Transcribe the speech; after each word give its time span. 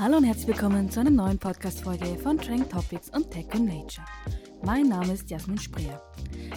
Hallo 0.00 0.16
und 0.16 0.24
herzlich 0.24 0.46
willkommen 0.46 0.90
zu 0.90 1.00
einer 1.00 1.10
neuen 1.10 1.38
Podcast-Folge 1.38 2.16
von 2.16 2.38
Trend 2.38 2.72
Topics 2.72 3.10
und 3.10 3.30
Tech 3.30 3.44
and 3.52 3.66
Nature. 3.66 4.06
Mein 4.62 4.88
Name 4.88 5.12
ist 5.12 5.28
Jasmin 5.28 5.58
Spreer. 5.58 6.02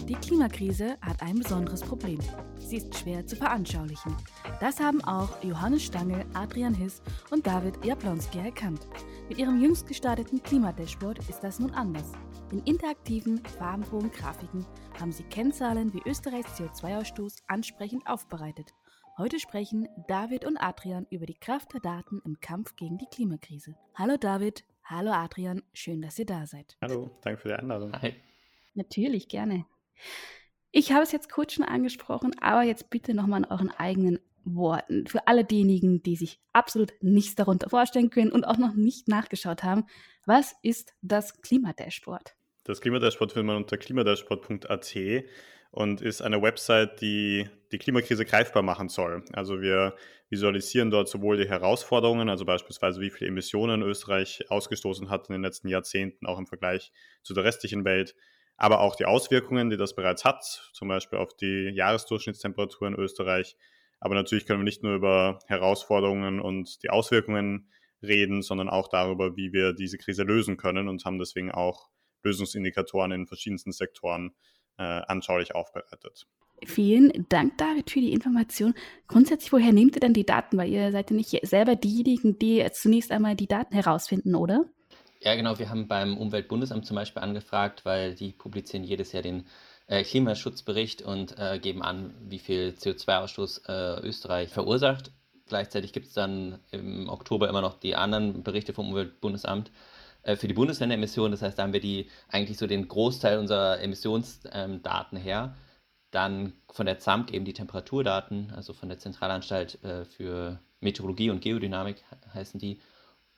Die 0.07 0.15
Klimakrise 0.15 0.95
hat 1.01 1.21
ein 1.21 1.39
besonderes 1.39 1.81
Problem. 1.81 2.19
Sie 2.57 2.77
ist 2.77 2.97
schwer 2.97 3.27
zu 3.27 3.35
veranschaulichen. 3.35 4.15
Das 4.61 4.79
haben 4.79 5.03
auch 5.03 5.43
Johannes 5.43 5.83
Stangl, 5.83 6.25
Adrian 6.33 6.73
Hiss 6.73 7.01
und 7.31 7.45
David 7.45 7.83
Jablonski 7.83 8.37
erkannt. 8.39 8.87
Mit 9.27 9.39
ihrem 9.39 9.61
jüngst 9.61 9.87
gestarteten 9.87 10.41
Klimadashboard 10.41 11.19
ist 11.27 11.41
das 11.41 11.59
nun 11.59 11.71
anders. 11.71 12.13
In 12.53 12.59
interaktiven, 12.59 13.43
farbenfrohen 13.59 14.09
Grafiken 14.13 14.65
haben 14.97 15.11
sie 15.11 15.23
Kennzahlen 15.23 15.93
wie 15.93 16.01
Österreichs 16.05 16.57
CO2-Ausstoß 16.57 17.39
ansprechend 17.47 18.07
aufbereitet. 18.07 18.73
Heute 19.15 19.39
sprechen 19.39 19.87
David 20.07 20.43
und 20.43 20.57
Adrian 20.57 21.05
über 21.11 21.27
die 21.27 21.35
Kraft 21.35 21.71
der 21.75 21.81
Daten 21.81 22.19
im 22.25 22.39
Kampf 22.39 22.75
gegen 22.75 22.97
die 22.97 23.05
Klimakrise. 23.05 23.75
Hallo 23.93 24.17
David, 24.17 24.65
hallo 24.85 25.11
Adrian, 25.11 25.61
schön, 25.71 26.01
dass 26.01 26.17
ihr 26.17 26.25
da 26.25 26.47
seid. 26.47 26.75
Hallo, 26.81 27.11
danke 27.21 27.39
für 27.39 27.49
die 27.49 27.53
Einladung. 27.53 27.93
Hi. 28.01 28.15
Natürlich, 28.73 29.27
gerne. 29.27 29.65
Ich 30.71 30.93
habe 30.93 31.03
es 31.03 31.11
jetzt 31.11 31.31
kurz 31.31 31.53
schon 31.53 31.63
angesprochen, 31.63 32.31
aber 32.41 32.63
jetzt 32.63 32.89
bitte 32.89 33.13
nochmal 33.13 33.41
in 33.41 33.51
euren 33.51 33.69
eigenen 33.69 34.17
Worten. 34.45 35.05
Für 35.05 35.27
alle 35.27 35.45
diejenigen, 35.45 36.01
die 36.01 36.15
sich 36.15 36.39
absolut 36.51 36.91
nichts 37.01 37.35
darunter 37.35 37.69
vorstellen 37.69 38.09
können 38.09 38.31
und 38.31 38.45
auch 38.45 38.57
noch 38.57 38.73
nicht 38.73 39.07
nachgeschaut 39.07 39.61
haben, 39.61 39.85
was 40.25 40.55
ist 40.63 40.95
das 41.03 41.39
Klimadashboard? 41.43 42.35
Das 42.63 42.81
Klimadashboard 42.81 43.31
findet 43.33 43.45
man 43.45 43.57
unter 43.57 43.77
klimadashboard.at 43.77 44.95
und 45.73 46.01
ist 46.01 46.21
eine 46.21 46.39
Website, 46.39 47.01
die 47.01 47.49
die 47.71 47.79
Klimakrise 47.79 48.25
greifbar 48.25 48.61
machen 48.61 48.89
soll. 48.89 49.23
Also 49.33 49.59
wir 49.59 49.95
visualisieren 50.29 50.91
dort 50.91 51.09
sowohl 51.09 51.35
die 51.35 51.49
Herausforderungen, 51.49 52.29
also 52.29 52.45
beispielsweise 52.45 53.01
wie 53.01 53.09
viele 53.09 53.31
Emissionen 53.31 53.81
Österreich 53.81 54.45
ausgestoßen 54.49 55.09
hat 55.09 55.29
in 55.29 55.33
den 55.33 55.41
letzten 55.41 55.67
Jahrzehnten, 55.67 56.27
auch 56.27 56.37
im 56.37 56.45
Vergleich 56.45 56.91
zu 57.23 57.33
der 57.33 57.43
restlichen 57.43 57.85
Welt, 57.85 58.15
aber 58.55 58.81
auch 58.81 58.95
die 58.95 59.05
Auswirkungen, 59.05 59.71
die 59.71 59.77
das 59.77 59.95
bereits 59.95 60.23
hat, 60.23 60.43
zum 60.73 60.89
Beispiel 60.89 61.17
auf 61.17 61.35
die 61.35 61.71
Jahresdurchschnittstemperatur 61.73 62.87
in 62.87 62.93
Österreich. 62.93 63.57
Aber 63.99 64.13
natürlich 64.13 64.45
können 64.45 64.59
wir 64.59 64.65
nicht 64.65 64.83
nur 64.83 64.93
über 64.93 65.39
Herausforderungen 65.47 66.39
und 66.39 66.83
die 66.83 66.91
Auswirkungen 66.91 67.71
reden, 68.03 68.43
sondern 68.43 68.69
auch 68.69 68.89
darüber, 68.89 69.35
wie 69.37 69.53
wir 69.53 69.73
diese 69.73 69.97
Krise 69.97 70.21
lösen 70.21 70.55
können 70.55 70.87
und 70.87 71.03
haben 71.03 71.17
deswegen 71.17 71.51
auch 71.51 71.89
Lösungsindikatoren 72.21 73.11
in 73.11 73.25
verschiedensten 73.25 73.71
Sektoren 73.71 74.35
äh, 74.77 74.83
anschaulich 74.83 75.55
aufbereitet. 75.55 76.27
Vielen 76.65 77.25
Dank, 77.29 77.57
David, 77.57 77.89
für 77.89 77.99
die 77.99 78.13
Information. 78.13 78.73
Grundsätzlich, 79.07 79.51
woher 79.51 79.73
nehmt 79.73 79.95
ihr 79.95 79.99
denn 79.99 80.13
die 80.13 80.25
Daten? 80.25 80.57
Weil 80.57 80.69
ihr 80.69 80.91
seid 80.91 81.11
ja 81.11 81.17
nicht 81.17 81.37
selber 81.43 81.75
diejenigen, 81.75 82.39
die 82.39 82.65
zunächst 82.71 83.11
einmal 83.11 83.35
die 83.35 83.47
Daten 83.47 83.73
herausfinden, 83.73 84.35
oder? 84.35 84.65
Ja, 85.21 85.35
genau. 85.35 85.59
Wir 85.59 85.69
haben 85.69 85.87
beim 85.87 86.17
Umweltbundesamt 86.17 86.85
zum 86.85 86.95
Beispiel 86.95 87.21
angefragt, 87.21 87.85
weil 87.85 88.15
die 88.15 88.31
publizieren 88.31 88.83
jedes 88.83 89.11
Jahr 89.11 89.23
den 89.23 89.45
äh, 89.87 90.03
Klimaschutzbericht 90.03 91.01
und 91.01 91.37
äh, 91.37 91.59
geben 91.59 91.81
an, 91.81 92.13
wie 92.21 92.39
viel 92.39 92.73
CO2-Ausstoß 92.77 93.67
äh, 93.67 94.01
Österreich 94.01 94.49
verursacht. 94.49 95.11
Gleichzeitig 95.47 95.91
gibt 95.93 96.07
es 96.07 96.13
dann 96.13 96.59
im 96.71 97.09
Oktober 97.09 97.49
immer 97.49 97.61
noch 97.61 97.79
die 97.79 97.95
anderen 97.95 98.43
Berichte 98.43 98.73
vom 98.73 98.89
Umweltbundesamt. 98.89 99.71
Äh, 100.23 100.35
für 100.35 100.47
die 100.47 100.53
Bundesländeremissionen. 100.53 101.31
Das 101.31 101.41
heißt, 101.41 101.59
da 101.59 101.63
haben 101.63 101.73
wir 101.73 101.81
die 101.81 102.09
eigentlich 102.29 102.57
so 102.57 102.67
den 102.67 102.87
Großteil 102.87 103.37
unserer 103.39 103.79
Emissionsdaten 103.81 105.17
her. 105.17 105.55
Dann 106.11 106.53
von 106.69 106.85
der 106.85 106.99
ZAMK 106.99 107.33
eben 107.33 107.45
die 107.45 107.53
Temperaturdaten, 107.53 108.51
also 108.55 108.73
von 108.73 108.89
der 108.89 108.99
Zentralanstalt 108.99 109.83
äh, 109.83 110.05
für 110.05 110.59
Meteorologie 110.79 111.29
und 111.29 111.41
Geodynamik 111.41 112.03
heißen 112.33 112.59
die. 112.59 112.79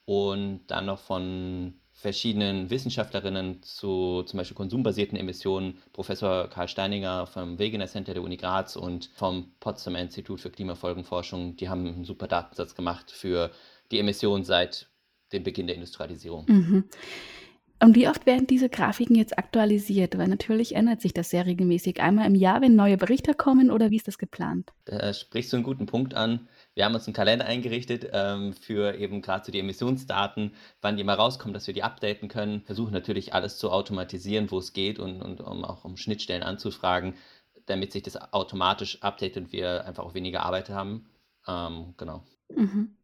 Und 0.04 0.66
dann 0.68 0.86
noch 0.86 1.00
von 1.00 1.74
verschiedenen 1.92 2.70
Wissenschaftlerinnen 2.70 3.62
zu 3.62 4.22
zum 4.24 4.36
Beispiel 4.36 4.56
konsumbasierten 4.56 5.18
Emissionen, 5.18 5.78
Professor 5.92 6.48
Karl 6.48 6.68
Steininger 6.68 7.26
vom 7.26 7.58
Wegener 7.58 7.86
Center 7.86 8.12
der 8.14 8.22
Uni 8.22 8.36
Graz 8.36 8.76
und 8.76 9.06
vom 9.14 9.52
Potsdamer 9.58 10.00
Institut 10.00 10.40
für 10.40 10.50
Klimafolgenforschung, 10.50 11.56
die 11.56 11.68
haben 11.68 11.86
einen 11.86 12.04
super 12.04 12.28
Datensatz 12.28 12.74
gemacht 12.74 13.10
für 13.10 13.50
die 13.90 13.98
Emissionen 13.98 14.44
seit 14.44 14.88
dem 15.32 15.42
Beginn 15.42 15.66
der 15.66 15.76
Industrialisierung. 15.76 16.46
Mhm. 16.48 16.84
Und 17.78 17.94
wie 17.94 18.08
oft 18.08 18.24
werden 18.24 18.46
diese 18.46 18.70
Grafiken 18.70 19.16
jetzt 19.16 19.36
aktualisiert? 19.36 20.16
Weil 20.16 20.28
natürlich 20.28 20.74
ändert 20.74 21.02
sich 21.02 21.12
das 21.12 21.28
sehr 21.28 21.44
regelmäßig. 21.44 22.00
Einmal 22.00 22.26
im 22.26 22.34
Jahr, 22.34 22.62
wenn 22.62 22.74
neue 22.74 22.96
Berichte 22.96 23.34
kommen 23.34 23.70
oder 23.70 23.90
wie 23.90 23.96
ist 23.96 24.08
das 24.08 24.16
geplant? 24.16 24.72
Da 24.86 25.12
sprichst 25.12 25.52
du 25.52 25.58
einen 25.58 25.64
guten 25.64 25.84
Punkt 25.84 26.14
an. 26.14 26.48
Wir 26.74 26.86
haben 26.86 26.94
uns 26.94 27.06
einen 27.06 27.14
Kalender 27.14 27.44
eingerichtet 27.44 28.08
ähm, 28.12 28.54
für 28.54 28.96
eben 28.96 29.20
gerade 29.20 29.44
so 29.44 29.52
die 29.52 29.60
Emissionsdaten, 29.60 30.52
wann 30.80 30.96
die 30.96 31.04
mal 31.04 31.14
rauskommen, 31.14 31.52
dass 31.52 31.66
wir 31.66 31.74
die 31.74 31.82
updaten 31.82 32.28
können. 32.28 32.62
Versuchen 32.62 32.92
natürlich 32.92 33.34
alles 33.34 33.58
zu 33.58 33.70
automatisieren, 33.70 34.50
wo 34.50 34.58
es 34.58 34.72
geht 34.72 34.98
und, 34.98 35.20
und 35.20 35.42
um 35.42 35.64
auch 35.64 35.84
um 35.84 35.98
Schnittstellen 35.98 36.42
anzufragen, 36.42 37.14
damit 37.66 37.92
sich 37.92 38.02
das 38.02 38.16
automatisch 38.32 39.02
updatet 39.02 39.36
und 39.36 39.52
wir 39.52 39.84
einfach 39.84 40.04
auch 40.04 40.14
weniger 40.14 40.44
Arbeit 40.44 40.70
haben. 40.70 41.10
Ähm, 41.46 41.92
genau. 41.98 42.24
Mhm. 42.54 42.95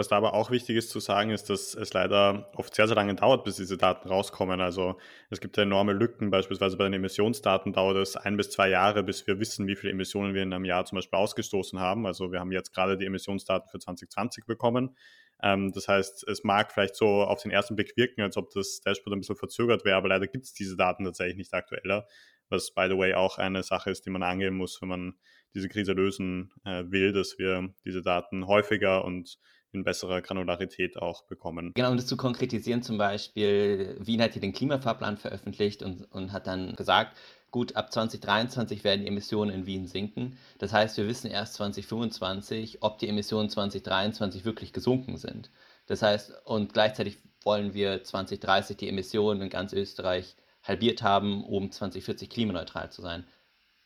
Was 0.00 0.08
da 0.08 0.16
aber 0.16 0.32
auch 0.32 0.50
wichtig 0.50 0.76
ist 0.76 0.88
zu 0.88 0.98
sagen, 0.98 1.28
ist, 1.28 1.50
dass 1.50 1.74
es 1.74 1.92
leider 1.92 2.50
oft 2.54 2.74
sehr, 2.74 2.86
sehr 2.86 2.96
lange 2.96 3.14
dauert, 3.16 3.44
bis 3.44 3.56
diese 3.56 3.76
Daten 3.76 4.08
rauskommen. 4.08 4.58
Also 4.58 4.96
es 5.28 5.42
gibt 5.42 5.58
enorme 5.58 5.92
Lücken. 5.92 6.30
Beispielsweise 6.30 6.78
bei 6.78 6.84
den 6.84 6.94
Emissionsdaten 6.94 7.74
dauert 7.74 7.98
es 7.98 8.16
ein 8.16 8.38
bis 8.38 8.48
zwei 8.48 8.70
Jahre, 8.70 9.02
bis 9.02 9.26
wir 9.26 9.38
wissen, 9.40 9.66
wie 9.66 9.76
viele 9.76 9.92
Emissionen 9.92 10.32
wir 10.32 10.42
in 10.42 10.54
einem 10.54 10.64
Jahr 10.64 10.86
zum 10.86 10.96
Beispiel 10.96 11.18
ausgestoßen 11.18 11.80
haben. 11.80 12.06
Also 12.06 12.32
wir 12.32 12.40
haben 12.40 12.50
jetzt 12.50 12.72
gerade 12.72 12.96
die 12.96 13.04
Emissionsdaten 13.04 13.68
für 13.68 13.78
2020 13.78 14.46
bekommen. 14.46 14.96
Ähm, 15.42 15.70
das 15.70 15.86
heißt, 15.86 16.26
es 16.26 16.44
mag 16.44 16.72
vielleicht 16.72 16.96
so 16.96 17.22
auf 17.22 17.42
den 17.42 17.50
ersten 17.50 17.76
Blick 17.76 17.94
wirken, 17.98 18.22
als 18.22 18.38
ob 18.38 18.48
das 18.54 18.80
Dashboard 18.80 19.14
ein 19.14 19.20
bisschen 19.20 19.36
verzögert 19.36 19.84
wäre, 19.84 19.98
aber 19.98 20.08
leider 20.08 20.28
gibt 20.28 20.46
es 20.46 20.54
diese 20.54 20.78
Daten 20.78 21.04
tatsächlich 21.04 21.36
nicht 21.36 21.52
aktueller. 21.52 22.06
Was, 22.48 22.72
by 22.72 22.86
the 22.88 22.96
way, 22.96 23.12
auch 23.12 23.36
eine 23.36 23.62
Sache 23.62 23.90
ist, 23.90 24.06
die 24.06 24.10
man 24.10 24.22
angehen 24.22 24.54
muss, 24.54 24.80
wenn 24.80 24.88
man 24.88 25.18
diese 25.52 25.68
Krise 25.68 25.92
lösen 25.92 26.52
äh, 26.64 26.84
will, 26.86 27.12
dass 27.12 27.38
wir 27.38 27.74
diese 27.84 28.00
Daten 28.00 28.46
häufiger 28.46 29.04
und 29.04 29.38
in 29.72 29.84
besserer 29.84 30.20
Granularität 30.22 30.96
auch 30.96 31.24
bekommen. 31.24 31.72
Genau, 31.74 31.90
um 31.90 31.96
das 31.96 32.06
zu 32.06 32.16
konkretisieren, 32.16 32.82
zum 32.82 32.98
Beispiel, 32.98 33.96
Wien 34.00 34.22
hat 34.22 34.32
hier 34.32 34.42
den 34.42 34.52
Klimafahrplan 34.52 35.16
veröffentlicht 35.16 35.82
und, 35.82 36.10
und 36.12 36.32
hat 36.32 36.46
dann 36.46 36.74
gesagt, 36.76 37.16
gut, 37.50 37.76
ab 37.76 37.92
2023 37.92 38.84
werden 38.84 39.02
die 39.02 39.08
Emissionen 39.08 39.54
in 39.54 39.66
Wien 39.66 39.86
sinken. 39.86 40.38
Das 40.58 40.72
heißt, 40.72 40.96
wir 40.96 41.06
wissen 41.06 41.30
erst 41.30 41.54
2025, 41.54 42.82
ob 42.82 42.98
die 42.98 43.08
Emissionen 43.08 43.48
2023 43.48 44.44
wirklich 44.44 44.72
gesunken 44.72 45.16
sind. 45.16 45.50
Das 45.86 46.02
heißt, 46.02 46.32
und 46.44 46.72
gleichzeitig 46.72 47.18
wollen 47.42 47.74
wir 47.74 48.04
2030 48.04 48.76
die 48.76 48.88
Emissionen 48.88 49.42
in 49.42 49.48
ganz 49.50 49.72
Österreich 49.72 50.36
halbiert 50.62 51.02
haben, 51.02 51.44
um 51.44 51.70
2040 51.70 52.28
klimaneutral 52.28 52.90
zu 52.92 53.02
sein. 53.02 53.24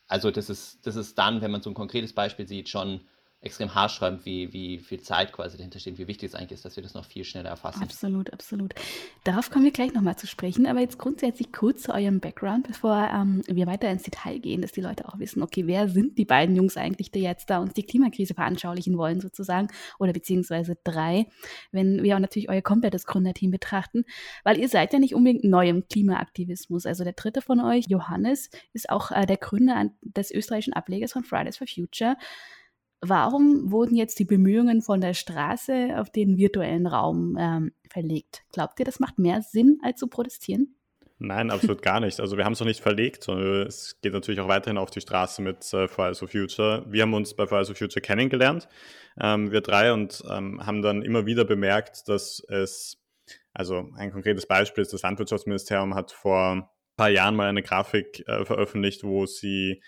Also 0.07 0.29
das 0.29 0.49
ist, 0.49 0.85
das 0.85 0.95
ist 0.95 1.17
dann, 1.17 1.41
wenn 1.41 1.51
man 1.51 1.61
so 1.61 1.69
ein 1.69 1.75
konkretes 1.75 2.13
Beispiel 2.13 2.47
sieht, 2.47 2.69
schon 2.69 3.01
extrem 3.45 3.75
haarschreibend, 3.75 4.25
wie, 4.25 4.51
wie 4.53 4.79
viel 4.79 4.99
Zeit 5.01 5.31
quasi 5.31 5.57
dahinter 5.57 5.79
steht, 5.79 5.99
wie 5.99 6.07
wichtig 6.07 6.29
es 6.29 6.35
eigentlich 6.35 6.53
ist, 6.53 6.65
dass 6.65 6.75
wir 6.75 6.83
das 6.83 6.95
noch 6.95 7.05
viel 7.05 7.23
schneller 7.23 7.49
erfassen. 7.49 7.83
Absolut, 7.83 8.33
absolut. 8.33 8.73
Darauf 9.23 9.51
kommen 9.51 9.65
wir 9.65 9.71
gleich 9.71 9.93
nochmal 9.93 10.17
zu 10.17 10.25
sprechen, 10.25 10.65
aber 10.65 10.79
jetzt 10.79 10.97
grundsätzlich 10.97 11.53
kurz 11.53 11.83
zu 11.83 11.93
eurem 11.93 12.19
Background, 12.19 12.67
bevor 12.67 13.07
ähm, 13.13 13.43
wir 13.47 13.67
weiter 13.67 13.89
ins 13.89 14.03
Detail 14.03 14.39
gehen, 14.39 14.61
dass 14.61 14.71
die 14.71 14.81
Leute 14.81 15.07
auch 15.07 15.19
wissen, 15.19 15.43
okay, 15.43 15.67
wer 15.67 15.87
sind 15.87 16.17
die 16.17 16.25
beiden 16.25 16.55
Jungs 16.55 16.75
eigentlich, 16.75 17.11
die 17.11 17.19
jetzt 17.19 17.49
da 17.49 17.59
uns 17.59 17.73
die 17.73 17.83
Klimakrise 17.83 18.33
veranschaulichen 18.33 18.97
wollen 18.97 19.21
sozusagen 19.21 19.67
oder 19.99 20.11
beziehungsweise 20.11 20.75
drei, 20.83 21.27
wenn 21.71 22.01
wir 22.01 22.15
auch 22.15 22.19
natürlich 22.19 22.49
euer 22.49 22.61
komplettes 22.61 23.05
Gründerteam 23.05 23.51
betrachten, 23.51 24.05
weil 24.43 24.57
ihr 24.57 24.69
seid 24.69 24.91
ja 24.91 24.99
nicht 24.99 25.13
unbedingt 25.13 25.43
neu 25.43 25.69
im 25.69 25.87
Klimaaktivismus. 25.87 26.87
Also 26.87 27.03
der 27.03 27.13
dritte 27.13 27.41
von 27.41 27.59
euch, 27.59 27.85
Johannes, 27.89 28.49
ist 28.73 28.89
auch 28.89 29.11
äh, 29.11 29.27
der 29.27 29.37
Gründer 29.37 29.91
des 30.01 30.31
österreichischen 30.31 30.73
Ablegers 30.73 31.13
von 31.13 31.23
Fridays 31.23 31.57
for 31.57 31.67
Future. 31.67 32.17
Warum 33.01 33.71
wurden 33.71 33.95
jetzt 33.95 34.19
die 34.19 34.25
Bemühungen 34.25 34.81
von 34.81 35.01
der 35.01 35.13
Straße 35.13 35.95
auf 35.97 36.09
den 36.09 36.37
virtuellen 36.37 36.87
Raum 36.87 37.37
ähm, 37.39 37.71
verlegt? 37.89 38.43
Glaubt 38.51 38.79
ihr, 38.79 38.85
das 38.85 38.99
macht 38.99 39.19
mehr 39.19 39.41
Sinn, 39.41 39.79
als 39.83 39.99
zu 39.99 40.07
protestieren? 40.07 40.75
Nein, 41.17 41.49
absolut 41.49 41.81
gar 41.81 42.01
nicht. 42.01 42.19
Also 42.19 42.35
wir 42.35 42.43
haben 42.43 42.53
es 42.53 42.59
noch 42.59 42.67
nicht 42.67 42.81
verlegt, 42.81 43.23
sondern 43.23 43.67
es 43.67 43.99
geht 44.01 44.11
natürlich 44.11 44.41
auch 44.41 44.49
weiterhin 44.49 44.77
auf 44.77 44.91
die 44.91 44.99
Straße 44.99 45.41
mit 45.41 45.73
äh, 45.73 45.87
Fridays 45.87 46.19
for 46.19 46.27
Future. 46.27 46.85
Wir 46.89 47.03
haben 47.03 47.13
uns 47.13 47.33
bei 47.33 47.47
Fridays 47.47 47.67
for 47.67 47.75
Future 47.75 48.01
kennengelernt, 48.01 48.67
ähm, 49.19 49.51
wir 49.51 49.61
drei, 49.61 49.93
und 49.93 50.23
ähm, 50.29 50.65
haben 50.65 50.81
dann 50.81 51.03
immer 51.03 51.25
wieder 51.25 51.45
bemerkt, 51.45 52.09
dass 52.09 52.43
es, 52.49 53.01
also 53.53 53.89
ein 53.95 54.11
konkretes 54.11 54.45
Beispiel 54.45 54.81
ist, 54.81 54.91
das 54.91 55.03
Landwirtschaftsministerium 55.03 55.95
hat 55.95 56.11
vor 56.11 56.51
ein 56.51 56.65
paar 56.97 57.09
Jahren 57.09 57.35
mal 57.35 57.47
eine 57.47 57.63
Grafik 57.63 58.27
äh, 58.27 58.43
veröffentlicht, 58.43 59.05
wo 59.05 59.25
sie 59.25 59.81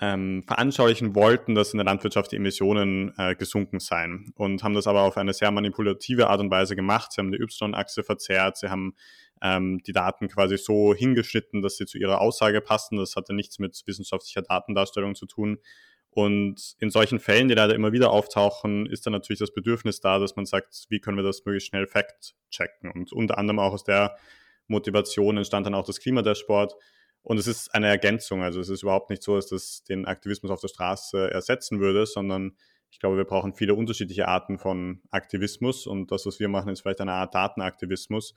ähm, 0.00 0.42
veranschaulichen 0.46 1.14
wollten, 1.14 1.54
dass 1.54 1.72
in 1.72 1.78
der 1.78 1.84
Landwirtschaft 1.86 2.32
die 2.32 2.36
Emissionen 2.36 3.12
äh, 3.18 3.34
gesunken 3.34 3.80
seien 3.80 4.32
und 4.36 4.62
haben 4.62 4.74
das 4.74 4.86
aber 4.86 5.02
auf 5.02 5.16
eine 5.16 5.32
sehr 5.32 5.50
manipulative 5.50 6.28
Art 6.28 6.40
und 6.40 6.50
Weise 6.50 6.76
gemacht. 6.76 7.12
Sie 7.12 7.20
haben 7.20 7.32
die 7.32 7.38
Y-Achse 7.38 8.04
verzerrt, 8.04 8.56
sie 8.56 8.70
haben 8.70 8.94
ähm, 9.42 9.82
die 9.86 9.92
Daten 9.92 10.28
quasi 10.28 10.56
so 10.56 10.94
hingeschnitten, 10.94 11.62
dass 11.62 11.76
sie 11.76 11.86
zu 11.86 11.98
ihrer 11.98 12.20
Aussage 12.20 12.60
passen. 12.60 12.98
Das 12.98 13.16
hatte 13.16 13.34
nichts 13.34 13.58
mit 13.58 13.82
wissenschaftlicher 13.86 14.42
Datendarstellung 14.42 15.14
zu 15.14 15.26
tun. 15.26 15.58
Und 16.10 16.74
in 16.80 16.90
solchen 16.90 17.20
Fällen, 17.20 17.48
die 17.48 17.54
leider 17.54 17.74
immer 17.74 17.92
wieder 17.92 18.10
auftauchen, 18.10 18.86
ist 18.86 19.06
dann 19.06 19.12
natürlich 19.12 19.38
das 19.38 19.52
Bedürfnis 19.52 20.00
da, 20.00 20.18
dass 20.18 20.36
man 20.36 20.46
sagt, 20.46 20.86
wie 20.88 21.00
können 21.00 21.16
wir 21.16 21.24
das 21.24 21.44
möglichst 21.44 21.68
schnell 21.68 21.86
fact-checken. 21.86 22.90
Und 22.90 23.12
unter 23.12 23.38
anderem 23.38 23.58
auch 23.58 23.72
aus 23.72 23.84
der 23.84 24.16
Motivation 24.66 25.36
entstand 25.36 25.66
dann 25.66 25.74
auch 25.74 25.86
das 25.86 26.00
Klimadashboard. 26.00 26.74
Und 27.22 27.38
es 27.38 27.46
ist 27.46 27.74
eine 27.74 27.88
Ergänzung. 27.88 28.42
Also 28.42 28.60
es 28.60 28.68
ist 28.68 28.82
überhaupt 28.82 29.10
nicht 29.10 29.22
so, 29.22 29.36
dass 29.36 29.48
das 29.48 29.84
den 29.84 30.06
Aktivismus 30.06 30.50
auf 30.50 30.60
der 30.60 30.68
Straße 30.68 31.30
ersetzen 31.30 31.80
würde, 31.80 32.06
sondern 32.06 32.56
ich 32.90 33.00
glaube, 33.00 33.16
wir 33.16 33.24
brauchen 33.24 33.54
viele 33.54 33.74
unterschiedliche 33.74 34.28
Arten 34.28 34.58
von 34.58 35.02
Aktivismus. 35.10 35.86
Und 35.86 36.10
das, 36.10 36.24
was 36.26 36.40
wir 36.40 36.48
machen, 36.48 36.70
ist 36.72 36.80
vielleicht 36.80 37.00
eine 37.00 37.12
Art 37.12 37.34
Datenaktivismus. 37.34 38.34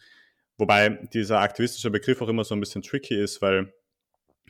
Wobei 0.57 0.89
dieser 1.13 1.39
aktivistische 1.39 1.89
Begriff 1.89 2.21
auch 2.21 2.27
immer 2.27 2.43
so 2.43 2.53
ein 2.53 2.59
bisschen 2.59 2.81
tricky 2.81 3.15
ist, 3.15 3.41
weil 3.41 3.73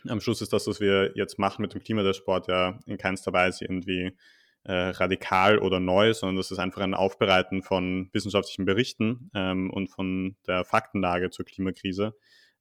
am 0.08 0.20
Schluss 0.20 0.42
ist 0.42 0.54
das, 0.54 0.68
was 0.68 0.80
wir 0.80 1.12
jetzt 1.16 1.38
machen 1.38 1.62
mit 1.62 1.74
dem 1.74 1.84
Klimadashboard, 1.84 2.48
ja 2.48 2.80
in 2.86 2.98
keinster 2.98 3.34
Weise 3.34 3.66
irgendwie 3.66 4.12
äh, 4.64 4.74
radikal 4.74 5.60
oder 5.60 5.80
neu, 5.80 6.14
sondern 6.14 6.38
das 6.38 6.52
ist 6.52 6.60
einfach 6.60 6.82
ein 6.82 6.94
Aufbereiten 6.94 7.62
von 7.62 8.10
wissenschaftlichen 8.14 8.66
Berichten 8.66 9.30
ähm, 9.34 9.70
und 9.72 9.90
von 9.90 10.36
der 10.48 10.66
Faktenlage 10.66 11.30
zur 11.30 11.46
Klimakrise. 11.46 12.14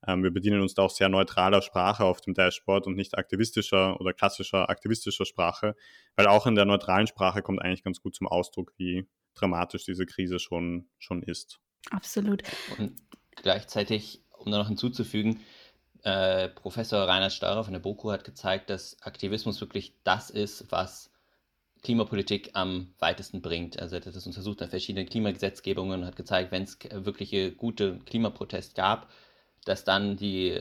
Ähm, 0.07 0.23
wir 0.23 0.31
bedienen 0.31 0.61
uns 0.61 0.75
da 0.75 0.83
auch 0.83 0.91
sehr 0.91 1.09
neutraler 1.09 1.63
Sprache 1.63 2.05
auf 2.05 2.21
dem 2.21 2.35
Dashboard 2.35 2.87
und 2.87 2.97
nicht 2.97 3.19
aktivistischer 3.19 4.01
oder 4.01 4.13
klassischer 4.13 4.71
aktivistischer 4.71 5.27
Sprache, 5.27 5.77
weil 6.17 6.27
auch 6.27 6.47
in 6.47 6.55
der 6.55 6.65
neutralen 6.65 7.07
Sprache 7.07 7.43
kommt 7.43 7.63
eigentlich 7.63 7.85
ganz 7.85 8.01
gut 8.01 8.15
zum 8.15 8.27
Ausdruck, 8.27 8.73
wie 8.77 9.07
dramatisch 9.35 9.85
diese 9.85 10.07
Krise 10.07 10.39
schon, 10.39 10.89
schon 10.99 11.23
ist. 11.23 11.61
Absolut. 11.91 12.43
Und 12.79 12.97
gleichzeitig, 13.37 14.23
um 14.39 14.51
da 14.51 14.59
noch 14.59 14.69
hinzuzufügen, 14.69 15.41
äh, 16.03 16.49
Professor 16.49 17.07
Reinhard 17.07 17.33
Steurer 17.33 17.65
von 17.65 17.73
der 17.73 17.81
BOKU 17.81 18.11
hat 18.11 18.25
gezeigt, 18.25 18.71
dass 18.71 19.01
Aktivismus 19.03 19.61
wirklich 19.61 19.95
das 20.03 20.31
ist, 20.31 20.71
was 20.73 21.11
Klimapolitik 21.83 22.51
am 22.55 22.95
weitesten 22.99 23.41
bringt. 23.43 23.79
Also 23.79 23.97
er 23.97 24.05
hat 24.05 24.15
das 24.15 24.27
untersucht 24.27 24.63
an 24.63 24.69
verschiedenen 24.69 25.09
Klimagesetzgebungen 25.09 26.01
und 26.01 26.07
hat 26.07 26.17
gezeigt, 26.17 26.53
wenn 26.53 26.65
es 26.65 26.79
wirkliche 26.91 27.53
gute 27.53 27.99
Klimaprotest 28.01 28.75
gab, 28.75 29.11
dass 29.65 29.85
dann 29.85 30.17
die 30.17 30.61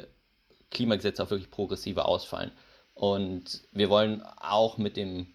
Klimagesetze 0.72 1.24
auch 1.24 1.30
wirklich 1.30 1.52
progressiver 1.52 2.08
ausfallen. 2.08 2.52
Und 2.94 3.64
wir 3.72 3.90
wollen 3.90 4.22
auch 4.22 4.78
mit 4.78 4.98
dem 4.98 5.28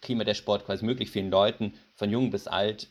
Klima 0.00 0.24
der 0.24 0.34
Sport 0.34 0.66
quasi 0.66 0.84
möglichst 0.84 1.12
vielen 1.12 1.30
Leuten, 1.30 1.74
von 1.94 2.10
jung 2.10 2.30
bis 2.30 2.46
alt, 2.46 2.88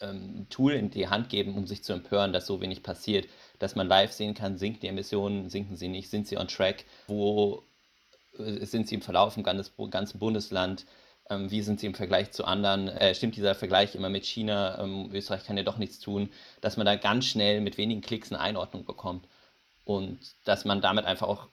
ähm, 0.00 0.40
ein 0.40 0.48
Tool 0.50 0.72
in 0.72 0.90
die 0.90 1.08
Hand 1.08 1.28
geben, 1.28 1.54
um 1.54 1.66
sich 1.66 1.82
zu 1.82 1.92
empören, 1.92 2.32
dass 2.32 2.46
so 2.46 2.60
wenig 2.60 2.82
passiert. 2.82 3.28
Dass 3.58 3.76
man 3.76 3.88
live 3.88 4.12
sehen 4.12 4.34
kann, 4.34 4.58
sinken 4.58 4.80
die 4.80 4.88
Emissionen, 4.88 5.48
sinken 5.48 5.76
sie 5.76 5.88
nicht, 5.88 6.10
sind 6.10 6.26
sie 6.26 6.36
on 6.36 6.48
track, 6.48 6.84
wo 7.06 7.62
äh, 8.38 8.64
sind 8.66 8.88
sie 8.88 8.96
im 8.96 9.02
Verlauf 9.02 9.36
im 9.36 9.42
ganzen 9.42 10.18
Bundesland, 10.18 10.86
ähm, 11.30 11.50
wie 11.50 11.62
sind 11.62 11.80
sie 11.80 11.86
im 11.86 11.94
Vergleich 11.94 12.32
zu 12.32 12.44
anderen? 12.44 12.88
Äh, 12.88 13.14
stimmt 13.14 13.36
dieser 13.36 13.54
Vergleich 13.54 13.94
immer 13.94 14.08
mit 14.08 14.24
China? 14.24 14.78
Ähm, 14.82 15.10
Österreich 15.12 15.44
kann 15.44 15.56
ja 15.56 15.62
doch 15.62 15.78
nichts 15.78 15.98
tun, 15.98 16.30
dass 16.60 16.76
man 16.76 16.86
da 16.86 16.96
ganz 16.96 17.26
schnell 17.26 17.60
mit 17.60 17.78
wenigen 17.78 18.00
Klicks 18.00 18.30
eine 18.32 18.40
Einordnung 18.40 18.84
bekommt 18.84 19.26
und 19.84 20.18
dass 20.44 20.64
man 20.64 20.80
damit 20.80 21.04
einfach 21.06 21.28
auch 21.28 21.48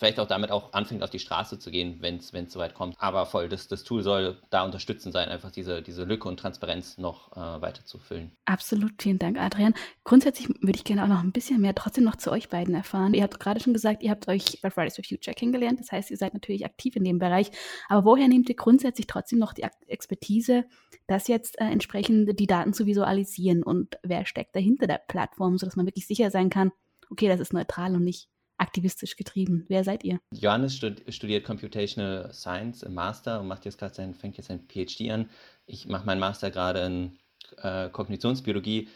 vielleicht 0.00 0.18
auch 0.18 0.26
damit 0.26 0.50
auch 0.50 0.72
anfängt, 0.72 1.02
auf 1.02 1.10
die 1.10 1.18
Straße 1.18 1.58
zu 1.58 1.70
gehen, 1.70 1.98
wenn 2.00 2.16
es 2.16 2.32
soweit 2.52 2.74
kommt. 2.74 2.96
Aber 2.98 3.26
voll, 3.26 3.48
das, 3.48 3.68
das 3.68 3.84
Tool 3.84 4.02
soll 4.02 4.38
da 4.48 4.64
unterstützend 4.64 5.12
sein, 5.12 5.28
einfach 5.28 5.50
diese, 5.50 5.82
diese 5.82 6.04
Lücke 6.04 6.28
und 6.28 6.38
Transparenz 6.38 6.96
noch 6.96 7.32
äh, 7.32 7.60
weiter 7.60 7.84
zu 7.84 7.98
füllen. 7.98 8.32
Absolut, 8.46 8.92
vielen 9.02 9.18
Dank, 9.18 9.38
Adrian. 9.38 9.74
Grundsätzlich 10.04 10.48
würde 10.48 10.76
ich 10.76 10.84
gerne 10.84 11.04
auch 11.04 11.08
noch 11.08 11.22
ein 11.22 11.32
bisschen 11.32 11.60
mehr 11.60 11.74
trotzdem 11.74 12.04
noch 12.04 12.16
zu 12.16 12.30
euch 12.30 12.48
beiden 12.48 12.74
erfahren. 12.74 13.12
Ihr 13.14 13.22
habt 13.22 13.38
gerade 13.40 13.60
schon 13.60 13.74
gesagt, 13.74 14.02
ihr 14.02 14.10
habt 14.10 14.26
euch 14.28 14.60
bei 14.62 14.70
Fridays 14.70 14.96
for 14.96 15.04
Future 15.04 15.34
kennengelernt, 15.34 15.80
das 15.80 15.92
heißt, 15.92 16.10
ihr 16.10 16.16
seid 16.16 16.32
natürlich 16.34 16.64
aktiv 16.64 16.96
in 16.96 17.04
dem 17.04 17.18
Bereich. 17.18 17.50
Aber 17.88 18.04
woher 18.04 18.28
nehmt 18.28 18.48
ihr 18.48 18.56
grundsätzlich 18.56 19.06
trotzdem 19.06 19.38
noch 19.38 19.52
die 19.52 19.66
Expertise, 19.86 20.64
das 21.06 21.28
jetzt 21.28 21.60
äh, 21.60 21.64
entsprechend 21.64 22.38
die 22.38 22.46
Daten 22.46 22.72
zu 22.72 22.86
visualisieren 22.86 23.62
und 23.62 23.98
wer 24.02 24.24
steckt 24.24 24.56
dahinter 24.56 24.86
der 24.86 25.00
Plattform, 25.06 25.58
sodass 25.58 25.76
man 25.76 25.86
wirklich 25.86 26.06
sicher 26.06 26.30
sein 26.30 26.48
kann, 26.48 26.72
okay, 27.10 27.28
das 27.28 27.40
ist 27.40 27.52
neutral 27.52 27.94
und 27.94 28.04
nicht 28.04 28.28
aktivistisch 28.60 29.16
getrieben. 29.16 29.64
Wer 29.68 29.84
seid 29.84 30.04
ihr? 30.04 30.20
Johannes 30.32 30.76
studiert 31.08 31.44
Computational 31.44 32.32
Science 32.32 32.82
im 32.82 32.94
Master 32.94 33.40
und 33.40 33.48
macht 33.48 33.64
jetzt 33.64 33.78
gerade 33.78 33.94
sein, 33.94 34.14
fängt 34.14 34.36
jetzt 34.36 34.48
sein 34.48 34.66
PhD 34.68 35.10
an. 35.10 35.30
Ich 35.66 35.86
mache 35.86 36.04
meinen 36.04 36.20
Master 36.20 36.50
gerade 36.50 36.80
in 36.80 37.18
äh, 37.62 37.88
Kognitionsbiologie. 37.88 38.88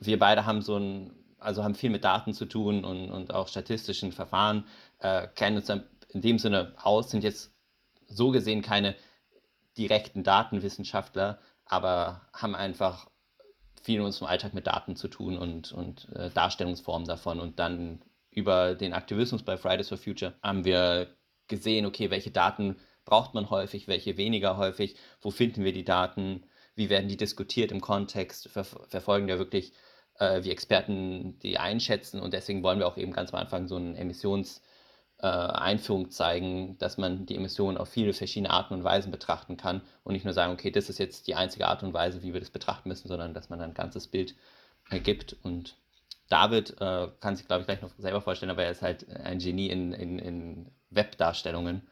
Wir 0.00 0.18
beide 0.18 0.44
haben 0.44 0.62
so 0.62 0.76
ein, 0.76 1.12
also 1.38 1.62
haben 1.62 1.74
viel 1.74 1.90
mit 1.90 2.04
Daten 2.04 2.34
zu 2.34 2.46
tun 2.46 2.84
und, 2.84 3.10
und 3.10 3.32
auch 3.32 3.48
statistischen 3.48 4.12
Verfahren, 4.12 4.64
äh, 4.98 5.28
kennen 5.34 5.56
uns 5.56 5.68
in 5.68 6.20
dem 6.20 6.38
Sinne 6.38 6.74
aus, 6.82 7.10
sind 7.10 7.24
jetzt 7.24 7.52
so 8.08 8.30
gesehen 8.30 8.62
keine 8.62 8.94
direkten 9.78 10.22
Datenwissenschaftler, 10.22 11.38
aber 11.64 12.22
haben 12.32 12.54
einfach 12.54 13.08
viel 13.82 14.00
in 14.00 14.04
unserem 14.04 14.28
Alltag 14.28 14.52
mit 14.54 14.66
Daten 14.66 14.96
zu 14.96 15.08
tun 15.08 15.38
und, 15.38 15.72
und 15.72 16.08
äh, 16.14 16.30
Darstellungsformen 16.30 17.06
davon 17.06 17.40
und 17.40 17.58
dann 17.58 18.02
über 18.32 18.74
den 18.74 18.94
Aktivismus 18.94 19.42
bei 19.42 19.56
Fridays 19.56 19.88
for 19.88 19.98
Future 19.98 20.34
haben 20.42 20.64
wir 20.64 21.08
gesehen, 21.48 21.86
okay, 21.86 22.10
welche 22.10 22.30
Daten 22.30 22.76
braucht 23.04 23.34
man 23.34 23.50
häufig, 23.50 23.88
welche 23.88 24.16
weniger 24.16 24.56
häufig, 24.56 24.96
wo 25.20 25.30
finden 25.30 25.64
wir 25.64 25.72
die 25.72 25.84
Daten, 25.84 26.44
wie 26.74 26.88
werden 26.88 27.08
die 27.08 27.16
diskutiert 27.16 27.70
im 27.70 27.80
Kontext, 27.80 28.48
ver 28.48 28.64
verfolgen 28.64 29.26
wir 29.26 29.38
wirklich, 29.38 29.72
äh, 30.18 30.42
wie 30.44 30.50
Experten 30.50 31.38
die 31.40 31.58
einschätzen 31.58 32.20
und 32.20 32.32
deswegen 32.32 32.62
wollen 32.62 32.78
wir 32.78 32.86
auch 32.86 32.96
eben 32.96 33.12
ganz 33.12 33.34
am 33.34 33.40
Anfang 33.40 33.68
so 33.68 33.76
eine 33.76 33.98
Emissionseinführung 33.98 36.06
äh, 36.06 36.10
zeigen, 36.10 36.78
dass 36.78 36.96
man 36.96 37.26
die 37.26 37.36
Emissionen 37.36 37.76
auf 37.76 37.90
viele 37.90 38.14
verschiedene 38.14 38.50
Arten 38.50 38.74
und 38.74 38.84
Weisen 38.84 39.12
betrachten 39.12 39.58
kann 39.58 39.82
und 40.04 40.14
nicht 40.14 40.24
nur 40.24 40.34
sagen, 40.34 40.54
okay, 40.54 40.70
das 40.70 40.88
ist 40.88 40.98
jetzt 40.98 41.26
die 41.26 41.34
einzige 41.34 41.66
Art 41.66 41.82
und 41.82 41.92
Weise, 41.92 42.22
wie 42.22 42.32
wir 42.32 42.40
das 42.40 42.50
betrachten 42.50 42.88
müssen, 42.88 43.08
sondern 43.08 43.34
dass 43.34 43.50
man 43.50 43.60
ein 43.60 43.74
ganzes 43.74 44.08
Bild 44.08 44.34
ergibt 44.88 45.36
und 45.42 45.76
David 46.32 46.80
äh, 46.80 47.08
kann 47.20 47.36
sich, 47.36 47.46
glaube 47.46 47.60
ich, 47.60 47.66
gleich 47.66 47.82
noch 47.82 47.90
selber 47.98 48.22
vorstellen, 48.22 48.48
aber 48.48 48.64
er 48.64 48.70
ist 48.70 48.80
halt 48.80 49.06
ein 49.10 49.38
Genie 49.38 49.68
in, 49.68 49.92
in, 49.92 50.18
in 50.18 50.66
Webdarstellungen. 50.88 51.82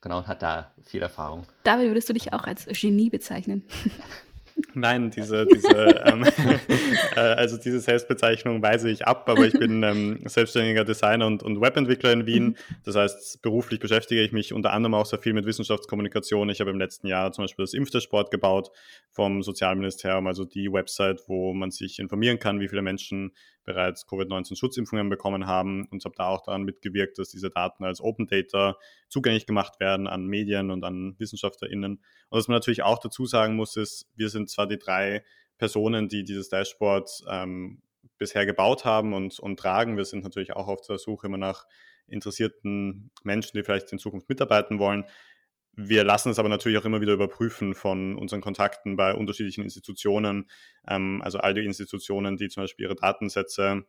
Genau, 0.00 0.18
und 0.18 0.28
hat 0.28 0.42
da 0.42 0.72
viel 0.82 1.02
Erfahrung. 1.02 1.46
David, 1.62 1.88
würdest 1.88 2.08
du 2.08 2.14
dich 2.14 2.32
auch 2.32 2.44
als 2.44 2.64
Genie 2.66 3.10
bezeichnen? 3.10 3.64
Nein, 4.74 5.10
diese, 5.10 5.46
diese 5.46 6.02
ähm, 6.04 6.24
äh, 7.16 7.20
also 7.20 7.56
diese 7.56 7.80
Selbstbezeichnung 7.80 8.62
weise 8.62 8.90
ich 8.90 9.06
ab, 9.06 9.28
aber 9.28 9.46
ich 9.46 9.52
bin 9.52 9.82
ähm, 9.82 10.20
selbstständiger 10.24 10.84
Designer 10.84 11.26
und, 11.26 11.42
und 11.42 11.60
Webentwickler 11.60 12.12
in 12.12 12.26
Wien. 12.26 12.56
Das 12.84 12.96
heißt, 12.96 13.42
beruflich 13.42 13.80
beschäftige 13.80 14.22
ich 14.22 14.32
mich 14.32 14.52
unter 14.52 14.72
anderem 14.72 14.94
auch 14.94 15.06
sehr 15.06 15.18
viel 15.18 15.32
mit 15.32 15.46
Wissenschaftskommunikation. 15.46 16.48
Ich 16.50 16.60
habe 16.60 16.70
im 16.70 16.78
letzten 16.78 17.06
Jahr 17.06 17.32
zum 17.32 17.44
Beispiel 17.44 17.62
das 17.64 17.74
Impfdashboard 17.74 18.30
gebaut 18.30 18.70
vom 19.10 19.42
Sozialministerium, 19.42 20.26
also 20.26 20.44
die 20.44 20.72
Website, 20.72 21.22
wo 21.26 21.52
man 21.52 21.70
sich 21.70 21.98
informieren 21.98 22.38
kann, 22.38 22.60
wie 22.60 22.68
viele 22.68 22.82
Menschen 22.82 23.32
bereits 23.64 24.06
Covid-19-Schutzimpfungen 24.06 25.08
bekommen 25.08 25.46
haben 25.46 25.86
und 25.90 26.04
habe 26.04 26.14
da 26.16 26.26
auch 26.26 26.42
daran 26.42 26.64
mitgewirkt, 26.64 27.18
dass 27.18 27.30
diese 27.30 27.50
Daten 27.50 27.84
als 27.84 28.00
Open 28.00 28.26
Data 28.26 28.76
zugänglich 29.08 29.46
gemacht 29.46 29.80
werden 29.80 30.06
an 30.06 30.26
Medien 30.26 30.70
und 30.70 30.84
an 30.84 31.14
WissenschaftlerInnen. 31.18 31.92
Und 31.92 32.38
was 32.38 32.48
man 32.48 32.56
natürlich 32.56 32.82
auch 32.82 32.98
dazu 32.98 33.26
sagen 33.26 33.56
muss, 33.56 33.76
ist, 33.76 34.10
wir 34.16 34.28
sind 34.28 34.50
zwar 34.50 34.66
die 34.66 34.78
drei 34.78 35.24
Personen, 35.58 36.08
die 36.08 36.24
dieses 36.24 36.48
Dashboard 36.48 37.22
ähm, 37.28 37.82
bisher 38.18 38.46
gebaut 38.46 38.84
haben 38.84 39.14
und, 39.14 39.38
und 39.38 39.58
tragen. 39.58 39.96
Wir 39.96 40.04
sind 40.04 40.24
natürlich 40.24 40.54
auch 40.54 40.68
auf 40.68 40.80
der 40.82 40.98
Suche 40.98 41.26
immer 41.26 41.38
nach 41.38 41.66
interessierten 42.08 43.10
Menschen, 43.22 43.56
die 43.56 43.62
vielleicht 43.62 43.92
in 43.92 43.98
Zukunft 43.98 44.28
mitarbeiten 44.28 44.78
wollen. 44.78 45.04
Wir 45.74 46.04
lassen 46.04 46.28
es 46.30 46.38
aber 46.38 46.50
natürlich 46.50 46.76
auch 46.78 46.84
immer 46.84 47.00
wieder 47.00 47.14
überprüfen 47.14 47.74
von 47.74 48.16
unseren 48.16 48.42
Kontakten 48.42 48.96
bei 48.96 49.14
unterschiedlichen 49.14 49.62
Institutionen. 49.62 50.50
Ähm, 50.86 51.22
also 51.24 51.38
all 51.38 51.54
die 51.54 51.64
Institutionen, 51.64 52.36
die 52.36 52.48
zum 52.48 52.64
Beispiel 52.64 52.86
ihre 52.86 52.94
Datensätze 52.94 53.86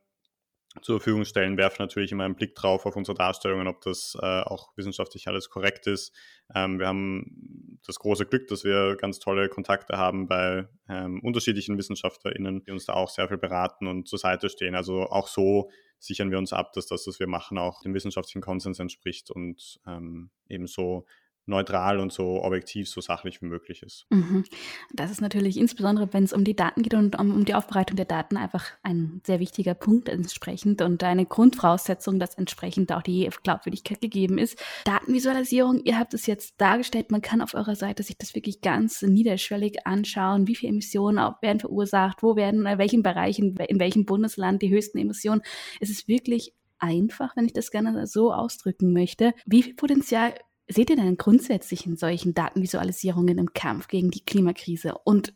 zur 0.82 1.00
Verfügung 1.00 1.25
stellen, 1.25 1.58
werfen 1.58 1.78
natürlich 1.80 2.12
immer 2.12 2.24
einen 2.24 2.36
Blick 2.36 2.56
drauf 2.56 2.86
auf 2.86 2.96
unsere 2.96 3.16
Darstellungen, 3.16 3.68
ob 3.68 3.82
das 3.82 4.18
äh, 4.20 4.42
auch 4.42 4.75
wissenschaftlich 4.75 5.28
alles 5.28 5.50
korrekt 5.50 5.86
ist. 5.86 6.16
Ähm, 6.56 6.80
wir 6.80 6.88
haben 6.88 7.80
das 7.86 8.00
große 8.00 8.25
Glück, 8.25 8.48
dass 8.48 8.63
wir 8.63 8.96
ganz 8.96 9.20
tolle 9.20 9.50
Kontakte 9.50 9.98
haben 9.98 10.28
bei 10.28 10.68
ähm, 10.88 11.20
unterschiedlichen 11.22 11.78
WissenschaftlerInnen, 11.78 12.63
die 12.63 12.72
uns 12.72 12.86
da 12.86 12.94
auch 12.94 13.10
sehr 13.10 13.28
viel 13.28 13.38
beraten 13.38 13.88
und 13.88 14.08
zur 14.08 14.20
Seite 14.20 14.50
stehen. 14.50 14.74
Also 14.74 15.04
auch 15.04 15.28
so 15.28 15.70
sichern 16.00 16.32
wir 16.32 16.38
uns 16.38 16.54
ab, 16.54 16.74
dass 16.74 16.88
das, 16.88 17.06
was 17.08 17.20
wir 17.20 17.28
machen, 17.28 17.58
auch 17.58 17.82
dem 17.82 17.94
wissenschaftlichen 17.94 18.42
Konsens 18.42 18.80
entspricht 18.80 19.30
und 19.30 19.80
ähm, 19.86 20.32
ebenso 20.48 21.06
neutral 21.46 22.00
und 22.00 22.14
so 22.14 22.44
objektiv, 22.44 22.88
so 22.88 23.02
sachlich 23.02 23.42
wie 23.42 23.48
möglich 23.48 23.84
ist. 23.84 24.06
Mhm. 24.10 24.46
Das 24.94 25.12
ist 25.12 25.22
natürlich 25.22 25.58
insbesondere, 25.58 26.14
wenn 26.14 26.24
es 26.24 26.34
um 26.34 26.44
die 26.44 26.56
Daten 26.56 26.84
geht 26.84 26.94
und 26.94 27.20
um, 27.20 27.32
um, 27.32 27.46
die 27.46 27.54
Aufbereitung 27.54 27.98
der 27.98 28.06
Daten 28.06 28.38
einfach 28.38 28.66
ein 28.82 29.22
sehr 29.26 29.40
wichtiger 29.40 29.74
Punkt 29.74 30.08
entsprechend 30.08 30.82
und 30.82 31.04
eine 31.04 31.26
Grundvoraussetzung, 31.26 32.20
dass 32.20 32.36
entsprechend 32.36 32.92
auch 32.94 33.02
die 33.02 33.30
Glaubwürdigkeit 33.44 34.00
gegeben 34.00 34.38
ist. 34.38 34.58
Datenvisualisierung, 34.86 35.82
ihr 35.84 36.00
habt 36.00 36.14
es 36.14 36.28
jetzt 36.28 36.60
dargestellt, 36.60 37.12
man 37.12 37.22
kann 37.22 37.42
auf 37.42 37.54
eurer 37.54 37.76
Seite 37.76 38.04
sich 38.04 38.18
das 38.18 38.36
wirklich 38.36 38.62
ganz 38.62 39.02
niederschwellig 39.02 39.86
anschauen, 39.86 40.48
wie 40.48 40.56
viele 40.56 40.72
Emissionen 40.72 41.34
werden 41.42 41.60
verursacht, 41.60 42.24
wo 42.24 42.36
werden, 42.36 42.66
in 42.66 42.78
welchen 42.78 43.04
Bereichen, 43.04 43.58
in 43.58 43.80
welchem 43.80 44.06
Bundesland 44.06 44.62
die 44.62 44.70
höchsten 44.70 44.98
Emissionen. 44.98 45.42
Es 45.82 45.90
ist 45.90 46.08
wirklich 46.08 46.54
einfach, 46.80 47.36
wenn 47.36 47.46
ich 47.46 47.54
das 47.54 47.72
gerne 47.72 48.06
so 48.08 48.34
ausdrücken 48.34 48.92
möchte. 48.92 49.34
Wie 49.46 49.64
viel 49.64 49.74
Potenzial 49.74 50.34
Seht 50.67 50.89
ihr 50.89 50.96
denn 50.96 51.17
grundsätzlich 51.17 51.86
in 51.86 51.98
solchen 51.98 52.34
Datenvisualisierungen 52.34 53.38
im 53.38 53.53
Kampf 53.53 53.88
gegen 53.88 54.12
die 54.12 54.24
Klimakrise? 54.24 54.96
Und 55.03 55.34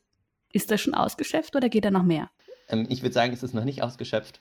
ist 0.54 0.72
das 0.72 0.82
schon 0.82 0.94
ausgeschöpft 0.94 1.56
oder 1.56 1.70
geht 1.70 1.86
da 1.86 1.92
noch 1.92 2.04
mehr? 2.04 2.30
Ähm, 2.70 2.88
ich 2.90 3.02
würde 3.02 3.14
sagen, 3.14 3.34
es 3.34 3.44
ist 3.44 3.54
noch 3.54 3.66
nicht 3.66 3.82
ausgeschöpft. 3.82 4.40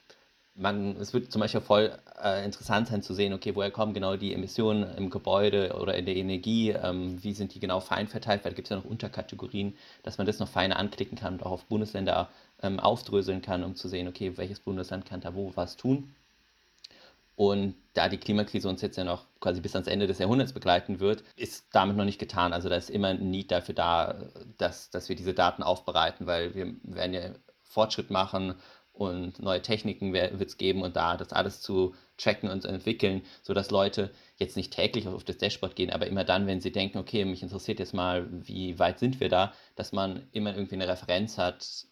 Man, 0.54 0.96
es 0.96 1.12
wird 1.12 1.30
zum 1.30 1.40
Beispiel 1.40 1.60
voll 1.60 1.98
äh, 2.22 2.42
interessant 2.44 2.88
sein 2.88 3.02
zu 3.02 3.12
sehen, 3.12 3.34
okay, 3.34 3.54
woher 3.54 3.70
kommen 3.70 3.92
genau 3.92 4.16
die 4.16 4.32
Emissionen 4.32 4.84
im 4.96 5.10
Gebäude 5.10 5.76
oder 5.78 5.94
in 5.96 6.06
der 6.06 6.16
Energie, 6.16 6.70
ähm, 6.70 7.22
wie 7.22 7.34
sind 7.34 7.54
die 7.54 7.60
genau 7.60 7.80
fein 7.80 8.08
verteilt, 8.08 8.42
weil 8.42 8.52
da 8.52 8.56
gibt 8.56 8.66
es 8.66 8.70
ja 8.70 8.76
noch 8.76 8.86
Unterkategorien, 8.86 9.76
dass 10.02 10.16
man 10.16 10.26
das 10.26 10.38
noch 10.38 10.48
feiner 10.48 10.78
anklicken 10.78 11.18
kann 11.18 11.34
und 11.34 11.42
auch 11.42 11.50
auf 11.50 11.64
Bundesländer 11.66 12.30
ähm, 12.62 12.80
aufdröseln 12.80 13.42
kann, 13.42 13.64
um 13.64 13.74
zu 13.74 13.88
sehen, 13.88 14.08
okay, 14.08 14.38
welches 14.38 14.60
Bundesland 14.60 15.04
kann 15.04 15.20
da 15.20 15.34
wo 15.34 15.52
was 15.56 15.76
tun. 15.76 16.14
Und 17.36 17.76
da 17.92 18.08
die 18.08 18.16
Klimakrise 18.16 18.68
uns 18.68 18.80
jetzt 18.82 18.96
ja 18.96 19.04
noch 19.04 19.26
quasi 19.40 19.60
bis 19.60 19.74
ans 19.74 19.88
Ende 19.88 20.06
des 20.06 20.18
Jahrhunderts 20.18 20.54
begleiten 20.54 21.00
wird, 21.00 21.22
ist 21.36 21.66
damit 21.72 21.96
noch 21.96 22.06
nicht 22.06 22.18
getan. 22.18 22.52
Also 22.52 22.68
da 22.68 22.76
ist 22.76 22.90
immer 22.90 23.08
ein 23.08 23.30
Need 23.30 23.50
dafür 23.50 23.74
da, 23.74 24.16
dass, 24.56 24.90
dass 24.90 25.08
wir 25.08 25.16
diese 25.16 25.34
Daten 25.34 25.62
aufbereiten, 25.62 26.26
weil 26.26 26.54
wir 26.54 26.74
werden 26.82 27.14
ja 27.14 27.20
Fortschritt 27.62 28.10
machen 28.10 28.54
und 28.92 29.38
neue 29.40 29.60
Techniken 29.60 30.14
wird 30.14 30.40
es 30.40 30.56
geben 30.56 30.80
und 30.82 30.96
da 30.96 31.18
das 31.18 31.32
alles 31.34 31.60
zu 31.60 31.94
tracken 32.16 32.48
und 32.48 32.62
zu 32.62 32.68
entwickeln, 32.68 33.20
sodass 33.42 33.70
Leute 33.70 34.10
jetzt 34.38 34.56
nicht 34.56 34.72
täglich 34.72 35.06
auf 35.06 35.24
das 35.24 35.36
Dashboard 35.36 35.76
gehen, 35.76 35.90
aber 35.90 36.06
immer 36.06 36.24
dann, 36.24 36.46
wenn 36.46 36.62
sie 36.62 36.72
denken, 36.72 36.96
okay, 36.96 37.26
mich 37.26 37.42
interessiert 37.42 37.78
jetzt 37.78 37.92
mal, 37.92 38.26
wie 38.30 38.78
weit 38.78 38.98
sind 38.98 39.20
wir 39.20 39.28
da, 39.28 39.52
dass 39.74 39.92
man 39.92 40.26
immer 40.32 40.54
irgendwie 40.54 40.76
eine 40.76 40.88
Referenz 40.88 41.36
hat, 41.36 41.86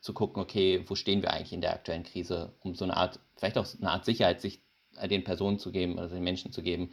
zu 0.00 0.14
gucken, 0.14 0.40
okay, 0.40 0.84
wo 0.86 0.94
stehen 0.94 1.22
wir 1.22 1.32
eigentlich 1.32 1.52
in 1.52 1.60
der 1.60 1.72
aktuellen 1.72 2.04
Krise, 2.04 2.52
um 2.60 2.76
so 2.76 2.84
eine 2.84 2.96
Art, 2.96 3.18
vielleicht 3.34 3.58
auch 3.58 3.66
eine 3.80 3.90
Art 3.90 4.04
Sicherheit 4.04 4.40
sich 4.40 4.60
den 4.96 5.24
Personen 5.24 5.58
zu 5.58 5.72
geben, 5.72 5.98
also 5.98 6.14
den 6.14 6.24
Menschen 6.24 6.52
zu 6.52 6.62
geben, 6.62 6.90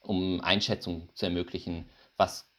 um 0.00 0.40
Einschätzung 0.40 1.08
zu 1.14 1.26
ermöglichen, 1.26 1.88
was 2.16 2.50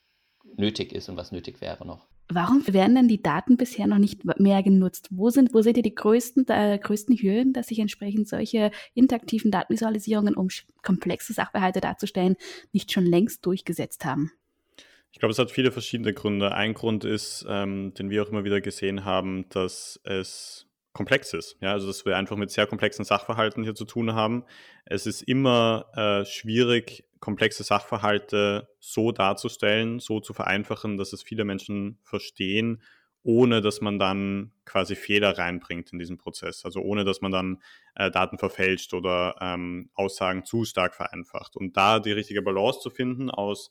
nötig 0.56 0.94
ist 0.94 1.10
und 1.10 1.18
was 1.18 1.32
nötig 1.32 1.62
wäre 1.62 1.86
noch. 1.86 2.08
Warum 2.30 2.68
werden 2.68 2.96
denn 2.96 3.08
die 3.08 3.22
Daten 3.22 3.56
bisher 3.56 3.88
noch 3.88 4.00
nicht 4.00 4.26
mehr 4.26 4.62
genutzt? 4.62 5.08
Wo, 5.12 5.30
sind, 5.30 5.54
wo 5.54 5.62
seht 5.62 5.78
ihr 5.78 5.84
die 5.84 5.96
größten, 5.96 6.46
äh, 6.50 6.78
größten 6.78 7.16
Hürden, 7.16 7.54
dass 7.54 7.68
sich 7.68 7.80
entsprechend 7.80 8.28
solche 8.28 8.72
interaktiven 8.94 9.50
Datenvisualisierungen, 9.50 10.36
um 10.36 10.50
komplexe 10.84 11.32
Sachverhalte 11.32 11.80
darzustellen, 11.80 12.36
nicht 12.74 12.92
schon 12.92 13.06
längst 13.06 13.46
durchgesetzt 13.46 14.04
haben? 14.04 14.32
Ich 15.14 15.20
glaube, 15.20 15.32
es 15.32 15.40
hat 15.40 15.52
viele 15.52 15.72
verschiedene 15.72 16.14
Gründe. 16.14 16.54
Ein 16.54 16.74
Grund 16.74 17.06
ist, 17.06 17.46
ähm, 17.48 17.94
den 17.94 18.10
wir 18.10 18.24
auch 18.24 18.30
immer 18.30 18.44
wieder 18.44 18.60
gesehen 18.60 19.06
haben, 19.06 19.48
dass 19.50 20.00
es 20.04 20.67
komplex 20.98 21.32
ist. 21.34 21.58
Ja, 21.62 21.72
also 21.72 21.88
dass 21.88 22.06
wir 22.06 22.18
einfach 22.18 22.36
mit 22.36 22.52
sehr 22.52 22.68
komplexen 22.68 23.06
Sachverhalten 23.06 23.64
hier 23.64 23.76
zu 23.76 23.86
tun 23.86 24.14
haben. 24.14 24.44
Es 24.86 25.06
ist 25.06 25.22
immer 25.22 25.86
äh, 25.96 26.26
schwierig, 26.26 27.06
komplexe 27.20 27.64
Sachverhalte 27.64 28.68
so 28.80 29.12
darzustellen, 29.12 30.00
so 30.00 30.20
zu 30.20 30.34
vereinfachen, 30.34 30.98
dass 30.98 31.14
es 31.14 31.24
viele 31.24 31.46
Menschen 31.46 32.00
verstehen, 32.04 32.82
ohne 33.24 33.62
dass 33.62 33.80
man 33.80 34.00
dann 34.00 34.52
quasi 34.66 34.96
Fehler 34.96 35.38
reinbringt 35.38 35.94
in 35.94 36.00
diesen 36.00 36.18
Prozess. 36.18 36.66
Also 36.66 36.82
ohne 36.82 37.06
dass 37.06 37.22
man 37.22 37.32
dann 37.32 37.62
äh, 37.96 38.10
Daten 38.10 38.38
verfälscht 38.38 38.94
oder 38.94 39.36
ähm, 39.40 39.90
Aussagen 39.94 40.46
zu 40.46 40.66
stark 40.66 40.96
vereinfacht. 40.96 41.56
Und 41.56 41.78
da 41.78 42.00
die 42.00 42.12
richtige 42.12 42.42
Balance 42.42 42.80
zu 42.80 42.90
finden 42.90 43.30
aus 43.30 43.70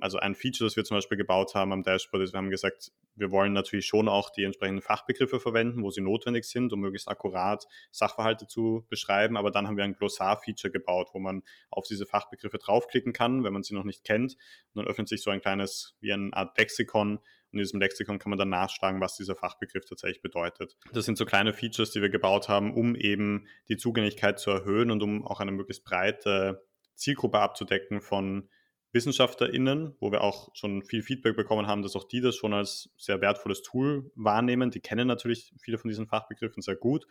also 0.00 0.18
ein 0.18 0.36
Feature, 0.36 0.68
das 0.68 0.76
wir 0.76 0.84
zum 0.84 0.96
Beispiel 0.96 1.18
gebaut 1.18 1.54
haben 1.56 1.72
am 1.72 1.82
Dashboard, 1.82 2.22
ist, 2.22 2.32
wir 2.32 2.38
haben 2.38 2.50
gesagt, 2.50 2.92
wir 3.16 3.32
wollen 3.32 3.52
natürlich 3.52 3.86
schon 3.86 4.08
auch 4.08 4.30
die 4.30 4.44
entsprechenden 4.44 4.82
Fachbegriffe 4.82 5.40
verwenden, 5.40 5.82
wo 5.82 5.90
sie 5.90 6.00
notwendig 6.00 6.44
sind, 6.44 6.72
um 6.72 6.80
möglichst 6.80 7.08
akkurat 7.08 7.66
Sachverhalte 7.90 8.46
zu 8.46 8.86
beschreiben. 8.88 9.36
Aber 9.36 9.50
dann 9.50 9.66
haben 9.66 9.76
wir 9.76 9.82
ein 9.82 9.94
Glossar-Feature 9.94 10.70
gebaut, 10.70 11.10
wo 11.12 11.18
man 11.18 11.42
auf 11.70 11.86
diese 11.88 12.06
Fachbegriffe 12.06 12.58
draufklicken 12.58 13.12
kann, 13.12 13.42
wenn 13.42 13.52
man 13.52 13.64
sie 13.64 13.74
noch 13.74 13.84
nicht 13.84 14.04
kennt. 14.04 14.34
Und 14.74 14.82
dann 14.82 14.86
öffnet 14.86 15.08
sich 15.08 15.22
so 15.22 15.30
ein 15.30 15.40
kleines, 15.40 15.96
wie 16.00 16.12
eine 16.12 16.32
Art 16.32 16.56
Lexikon. 16.56 17.16
Und 17.18 17.22
in 17.50 17.58
diesem 17.58 17.80
Lexikon 17.80 18.20
kann 18.20 18.30
man 18.30 18.38
dann 18.38 18.50
nachschlagen, 18.50 19.00
was 19.00 19.16
dieser 19.16 19.34
Fachbegriff 19.34 19.84
tatsächlich 19.86 20.22
bedeutet. 20.22 20.76
Das 20.92 21.04
sind 21.04 21.18
so 21.18 21.24
kleine 21.24 21.52
Features, 21.52 21.90
die 21.90 22.00
wir 22.00 22.10
gebaut 22.10 22.48
haben, 22.48 22.74
um 22.74 22.94
eben 22.94 23.48
die 23.68 23.76
Zugänglichkeit 23.76 24.38
zu 24.38 24.50
erhöhen 24.50 24.92
und 24.92 25.02
um 25.02 25.26
auch 25.26 25.40
eine 25.40 25.52
möglichst 25.52 25.84
breite 25.84 26.64
Zielgruppe 26.94 27.40
abzudecken 27.40 28.00
von 28.00 28.48
WissenschaftlerInnen, 28.94 29.96
wo 30.00 30.12
wir 30.12 30.22
auch 30.22 30.54
schon 30.54 30.82
viel 30.82 31.02
Feedback 31.02 31.36
bekommen 31.36 31.66
haben, 31.66 31.82
dass 31.82 31.96
auch 31.96 32.04
die 32.04 32.20
das 32.20 32.36
schon 32.36 32.54
als 32.54 32.90
sehr 32.96 33.20
wertvolles 33.20 33.62
Tool 33.62 34.10
wahrnehmen. 34.14 34.70
Die 34.70 34.80
kennen 34.80 35.08
natürlich 35.08 35.52
viele 35.60 35.78
von 35.78 35.88
diesen 35.88 36.06
Fachbegriffen 36.06 36.62
sehr 36.62 36.76
gut, 36.76 37.06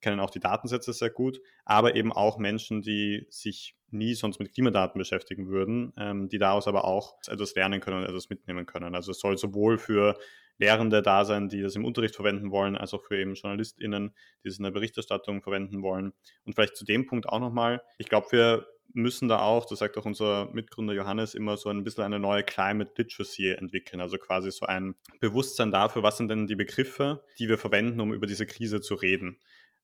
kennen 0.00 0.18
auch 0.18 0.30
die 0.30 0.40
Datensätze 0.40 0.92
sehr 0.92 1.10
gut, 1.10 1.40
aber 1.64 1.94
eben 1.94 2.12
auch 2.12 2.38
Menschen, 2.38 2.80
die 2.80 3.26
sich 3.28 3.76
nie 3.90 4.14
sonst 4.14 4.38
mit 4.38 4.52
Klimadaten 4.52 4.98
beschäftigen 4.98 5.48
würden, 5.48 5.92
ähm, 5.96 6.28
die 6.28 6.38
daraus 6.38 6.66
aber 6.66 6.84
auch 6.84 7.18
etwas 7.28 7.54
lernen 7.54 7.80
können 7.80 7.98
und 7.98 8.08
etwas 8.08 8.30
mitnehmen 8.30 8.66
können. 8.66 8.94
Also 8.94 9.12
es 9.12 9.20
soll 9.20 9.38
sowohl 9.38 9.78
für 9.78 10.18
Lehrende 10.58 11.02
da 11.02 11.24
sein, 11.24 11.48
die 11.48 11.60
das 11.60 11.76
im 11.76 11.84
Unterricht 11.84 12.16
verwenden 12.16 12.50
wollen, 12.50 12.76
als 12.76 12.94
auch 12.94 13.04
für 13.04 13.18
eben 13.18 13.34
JournalistInnen, 13.34 14.14
die 14.42 14.48
es 14.48 14.56
in 14.56 14.64
der 14.64 14.70
Berichterstattung 14.70 15.42
verwenden 15.42 15.82
wollen. 15.82 16.14
Und 16.44 16.54
vielleicht 16.54 16.76
zu 16.76 16.86
dem 16.86 17.06
Punkt 17.06 17.28
auch 17.28 17.40
nochmal. 17.40 17.82
Ich 17.98 18.08
glaube, 18.08 18.28
wir 18.30 18.66
müssen 18.92 19.28
da 19.28 19.40
auch, 19.40 19.66
das 19.66 19.80
sagt 19.80 19.98
auch 19.98 20.04
unser 20.04 20.46
Mitgründer 20.52 20.94
Johannes, 20.94 21.34
immer 21.34 21.56
so 21.56 21.68
ein 21.68 21.84
bisschen 21.84 22.04
eine 22.04 22.18
neue 22.18 22.42
Climate 22.42 22.90
Literacy 22.96 23.50
entwickeln. 23.50 24.00
Also 24.00 24.18
quasi 24.18 24.50
so 24.50 24.66
ein 24.66 24.94
Bewusstsein 25.20 25.70
dafür, 25.70 26.02
was 26.02 26.16
sind 26.16 26.28
denn 26.28 26.46
die 26.46 26.56
Begriffe, 26.56 27.24
die 27.38 27.48
wir 27.48 27.58
verwenden, 27.58 28.00
um 28.00 28.12
über 28.12 28.26
diese 28.26 28.46
Krise 28.46 28.80
zu 28.80 28.94
reden. 28.94 29.38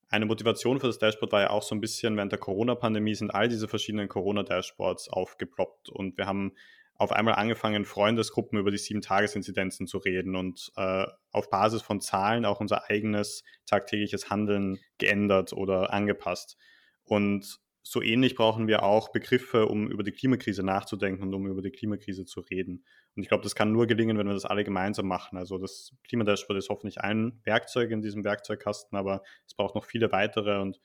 Eine 0.09 0.25
Motivation 0.25 0.79
für 0.79 0.87
das 0.87 0.99
Dashboard 0.99 1.31
war 1.31 1.41
ja 1.41 1.49
auch 1.49 1.63
so 1.63 1.73
ein 1.73 1.81
bisschen, 1.81 2.15
während 2.17 2.31
der 2.31 2.39
Corona-Pandemie 2.39 3.15
sind 3.15 3.33
all 3.33 3.47
diese 3.49 3.67
verschiedenen 3.67 4.09
Corona-Dashboards 4.09 5.09
aufgeploppt 5.09 5.89
und 5.89 6.17
wir 6.17 6.27
haben 6.27 6.53
auf 6.95 7.11
einmal 7.11 7.35
angefangen, 7.35 7.85
Freundesgruppen 7.85 8.59
über 8.59 8.71
die 8.71 8.77
Sieben-Tages-Inzidenzen 8.77 9.87
zu 9.87 9.97
reden 9.97 10.35
und 10.35 10.71
äh, 10.75 11.05
auf 11.31 11.49
Basis 11.49 11.81
von 11.81 11.99
Zahlen 11.99 12.45
auch 12.45 12.59
unser 12.59 12.89
eigenes 12.89 13.43
tagtägliches 13.65 14.29
Handeln 14.29 14.79
geändert 14.99 15.53
oder 15.53 15.91
angepasst. 15.91 16.57
Und 17.03 17.59
so 17.83 18.01
ähnlich 18.01 18.35
brauchen 18.35 18.67
wir 18.67 18.83
auch 18.83 19.11
Begriffe, 19.11 19.67
um 19.67 19.91
über 19.91 20.03
die 20.03 20.13
Klimakrise 20.13 20.63
nachzudenken 20.63 21.23
und 21.23 21.33
um 21.33 21.47
über 21.47 21.61
die 21.61 21.71
Klimakrise 21.71 22.25
zu 22.25 22.39
reden. 22.39 22.85
Und 23.15 23.23
ich 23.23 23.27
glaube, 23.27 23.43
das 23.43 23.55
kann 23.55 23.73
nur 23.73 23.87
gelingen, 23.87 24.17
wenn 24.17 24.27
wir 24.27 24.33
das 24.33 24.45
alle 24.45 24.63
gemeinsam 24.63 25.05
machen. 25.05 25.37
Also 25.37 25.57
das 25.57 25.93
Klimadashboard 26.07 26.57
ist 26.57 26.69
hoffentlich 26.69 27.01
ein 27.01 27.41
Werkzeug 27.43 27.91
in 27.91 28.01
diesem 28.01 28.23
Werkzeugkasten, 28.23 28.97
aber 28.97 29.21
es 29.45 29.53
braucht 29.53 29.75
noch 29.75 29.85
viele 29.85 30.11
weitere 30.13 30.59
und 30.61 30.79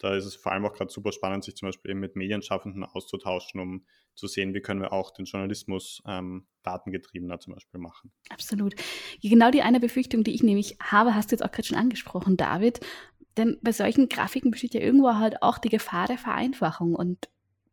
da 0.00 0.14
ist 0.14 0.24
es 0.24 0.34
vor 0.34 0.52
allem 0.52 0.64
auch 0.64 0.72
gerade 0.72 0.90
super 0.90 1.12
spannend, 1.12 1.44
sich 1.44 1.56
zum 1.56 1.68
Beispiel 1.68 1.90
eben 1.90 2.00
mit 2.00 2.16
Medienschaffenden 2.16 2.84
auszutauschen, 2.84 3.60
um 3.60 3.84
zu 4.14 4.26
sehen, 4.26 4.54
wie 4.54 4.60
können 4.60 4.80
wir 4.80 4.92
auch 4.92 5.10
den 5.10 5.26
Journalismus 5.26 6.02
ähm, 6.06 6.46
datengetriebener 6.62 7.38
zum 7.38 7.54
Beispiel 7.54 7.80
machen. 7.80 8.10
Absolut. 8.30 8.74
Genau 9.22 9.50
die 9.50 9.62
eine 9.62 9.78
Befürchtung, 9.78 10.24
die 10.24 10.34
ich 10.34 10.42
nämlich 10.42 10.78
habe, 10.82 11.14
hast 11.14 11.30
du 11.30 11.34
jetzt 11.34 11.42
auch 11.42 11.52
gerade 11.52 11.68
schon 11.68 11.76
angesprochen, 11.76 12.38
David. 12.38 12.80
Denn 13.40 13.56
bei 13.62 13.72
solchen 13.72 14.10
Grafiken 14.10 14.50
besteht 14.50 14.74
ja 14.74 14.82
irgendwo 14.82 15.14
halt 15.14 15.42
auch 15.42 15.56
die 15.56 15.70
Gefahr 15.70 16.06
der 16.06 16.18
Vereinfachung. 16.18 16.94
Und 16.94 17.30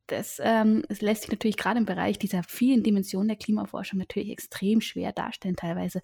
das, 0.07 0.39
ähm, 0.41 0.85
das 0.87 1.01
lässt 1.01 1.23
sich 1.23 1.31
natürlich 1.31 1.57
gerade 1.57 1.77
im 1.77 1.85
Bereich 1.85 2.17
dieser 2.17 2.41
vielen 2.43 2.83
Dimensionen 2.83 3.27
der 3.27 3.35
Klimaforschung 3.35 3.99
natürlich 3.99 4.29
extrem 4.29 4.79
schwer 4.79 5.11
darstellen 5.11 5.57
teilweise. 5.57 6.01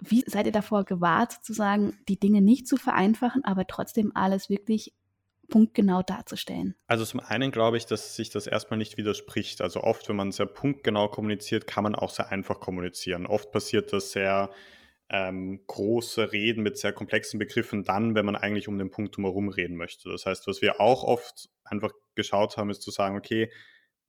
Wie 0.00 0.24
seid 0.26 0.46
ihr 0.46 0.52
davor 0.52 0.84
gewahrt, 0.86 1.32
sozusagen 1.32 1.98
die 2.08 2.18
Dinge 2.18 2.40
nicht 2.40 2.66
zu 2.66 2.78
vereinfachen, 2.78 3.44
aber 3.44 3.66
trotzdem 3.66 4.10
alles 4.14 4.48
wirklich 4.48 4.94
punktgenau 5.50 6.02
darzustellen? 6.02 6.74
Also 6.86 7.04
zum 7.04 7.20
einen 7.20 7.50
glaube 7.50 7.76
ich, 7.76 7.84
dass 7.84 8.16
sich 8.16 8.30
das 8.30 8.46
erstmal 8.46 8.78
nicht 8.78 8.96
widerspricht. 8.96 9.60
Also 9.60 9.82
oft, 9.82 10.08
wenn 10.08 10.16
man 10.16 10.32
sehr 10.32 10.46
punktgenau 10.46 11.08
kommuniziert, 11.08 11.66
kann 11.66 11.84
man 11.84 11.94
auch 11.94 12.08
sehr 12.08 12.32
einfach 12.32 12.58
kommunizieren. 12.58 13.26
Oft 13.26 13.52
passiert 13.52 13.92
das 13.92 14.12
sehr 14.12 14.48
ähm, 15.10 15.60
große 15.66 16.32
Reden 16.32 16.62
mit 16.62 16.78
sehr 16.78 16.92
komplexen 16.92 17.38
Begriffen 17.38 17.84
dann, 17.84 18.14
wenn 18.14 18.26
man 18.26 18.36
eigentlich 18.36 18.68
um 18.68 18.78
den 18.78 18.90
Punkt 18.90 19.16
drumherum 19.16 19.48
reden 19.48 19.76
möchte. 19.76 20.10
Das 20.10 20.26
heißt, 20.26 20.46
was 20.46 20.62
wir 20.62 20.80
auch 20.80 21.04
oft 21.04 21.50
einfach 21.64 21.92
geschaut 22.14 22.56
haben, 22.56 22.70
ist 22.70 22.82
zu 22.82 22.90
sagen, 22.90 23.16
okay, 23.16 23.50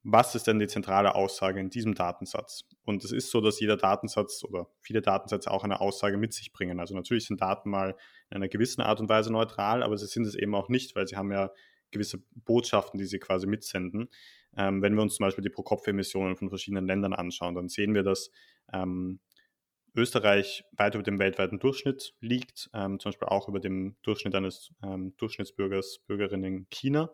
was 0.08 0.36
ist 0.36 0.46
denn 0.46 0.60
die 0.60 0.68
zentrale 0.68 1.16
Aussage 1.16 1.60
in 1.60 1.72
diesem 1.72 1.96
Datensatz? 1.96 2.66
Und 2.84 3.04
es 3.04 3.12
ist 3.12 3.32
so, 3.32 3.42
dass 3.42 3.60
jeder 3.60 3.76
Datensatz 3.76 4.44
oder 4.44 4.68
viele 4.80 5.02
Datensätze 5.02 5.50
auch 5.50 5.64
eine 5.64 5.82
Aussage 5.82 6.18
mit 6.18 6.32
sich 6.32 6.54
bringen. 6.54 6.80
Also 6.80 6.94
natürlich 6.94 7.26
sind 7.26 7.42
Daten 7.42 7.72
mal 7.72 7.96
in 8.30 8.38
einer 8.38 8.48
gewissen 8.48 8.82
Art 8.82 9.00
und 9.00 9.10
Weise 9.10 9.32
neutral, 9.32 9.82
aber 9.82 9.98
sie 9.98 10.06
sind 10.06 10.28
es 10.28 10.36
eben 10.36 10.54
auch 10.54 10.70
nicht, 10.70 10.96
weil 10.96 11.08
sie 11.08 11.18
haben 11.18 11.32
ja 11.32 11.50
gewisse 11.90 12.24
Botschaften, 12.36 13.00
die 13.00 13.06
sie 13.06 13.18
quasi 13.18 13.48
mitsenden. 13.48 14.10
Ähm, 14.56 14.84
wenn 14.84 14.94
wir 14.94 15.02
uns 15.02 15.16
zum 15.16 15.26
Beispiel 15.26 15.44
die 15.44 15.50
Pro-Kopf-Emissionen 15.50 16.36
von 16.36 16.50
verschiedenen 16.50 16.86
Ländern 16.86 17.14
anschauen, 17.14 17.56
dann 17.56 17.68
sehen 17.68 17.96
wir, 17.96 18.04
dass 18.04 18.30
ähm, 18.72 19.20
Österreich 19.96 20.64
weit 20.74 20.96
über 20.96 21.04
dem 21.04 21.20
weltweiten 21.20 21.60
Durchschnitt 21.60 22.14
liegt, 22.20 22.70
ähm, 22.74 23.00
zum 23.00 23.12
Beispiel 23.12 23.28
auch 23.28 23.48
über 23.48 23.60
dem 23.60 23.96
Durchschnitt 24.04 24.36
eines 24.36 24.72
ähm, 24.84 25.16
Durchschnittsbürgers, 25.18 26.00
Bürgerin 26.08 26.44
in 26.44 26.68
China. 26.70 27.12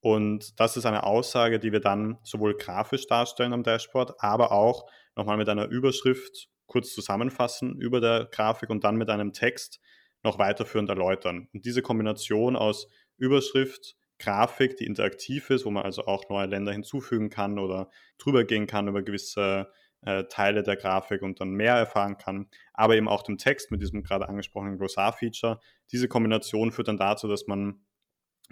Und 0.00 0.58
das 0.58 0.76
ist 0.76 0.84
eine 0.84 1.04
Aussage, 1.04 1.60
die 1.60 1.72
wir 1.72 1.80
dann 1.80 2.18
sowohl 2.22 2.56
grafisch 2.56 3.06
darstellen 3.06 3.52
am 3.52 3.62
Dashboard, 3.62 4.14
aber 4.18 4.50
auch 4.52 4.88
nochmal 5.14 5.36
mit 5.36 5.48
einer 5.48 5.66
Überschrift 5.66 6.48
kurz 6.66 6.92
zusammenfassen 6.94 7.76
über 7.78 8.00
der 8.00 8.28
Grafik 8.30 8.70
und 8.70 8.82
dann 8.82 8.96
mit 8.96 9.10
einem 9.10 9.32
Text 9.32 9.80
noch 10.22 10.38
weiterführend 10.38 10.88
erläutern. 10.88 11.48
Und 11.52 11.64
diese 11.64 11.82
Kombination 11.82 12.56
aus 12.56 12.88
Überschrift, 13.16 13.96
Grafik, 14.18 14.76
die 14.76 14.86
interaktiv 14.86 15.50
ist, 15.50 15.64
wo 15.64 15.70
man 15.70 15.84
also 15.84 16.06
auch 16.06 16.28
neue 16.28 16.46
Länder 16.46 16.72
hinzufügen 16.72 17.28
kann 17.28 17.58
oder 17.58 17.90
drüber 18.18 18.44
gehen 18.44 18.66
kann 18.66 18.88
über 18.88 19.02
gewisse 19.02 19.72
äh, 20.04 20.24
Teile 20.24 20.62
der 20.62 20.76
Grafik 20.76 21.22
und 21.22 21.40
dann 21.40 21.50
mehr 21.50 21.74
erfahren 21.74 22.16
kann, 22.16 22.48
aber 22.74 22.96
eben 22.96 23.08
auch 23.08 23.22
dem 23.22 23.38
Text 23.38 23.70
mit 23.70 23.82
diesem 23.82 24.02
gerade 24.02 24.28
angesprochenen 24.28 24.78
Glossar-Feature. 24.78 25.60
Diese 25.92 26.08
Kombination 26.08 26.72
führt 26.72 26.88
dann 26.88 26.96
dazu, 26.96 27.28
dass 27.28 27.46
man 27.46 27.84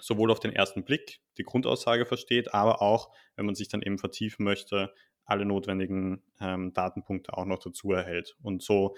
sowohl 0.00 0.30
auf 0.30 0.40
den 0.40 0.52
ersten 0.52 0.84
Blick 0.84 1.20
die 1.38 1.42
Grundaussage 1.42 2.06
versteht, 2.06 2.54
aber 2.54 2.80
auch, 2.82 3.10
wenn 3.36 3.46
man 3.46 3.54
sich 3.54 3.68
dann 3.68 3.82
eben 3.82 3.98
vertiefen 3.98 4.44
möchte, 4.44 4.94
alle 5.24 5.44
notwendigen 5.44 6.22
ähm, 6.40 6.72
Datenpunkte 6.72 7.36
auch 7.36 7.44
noch 7.44 7.58
dazu 7.58 7.92
erhält. 7.92 8.36
Und 8.42 8.62
so 8.62 8.96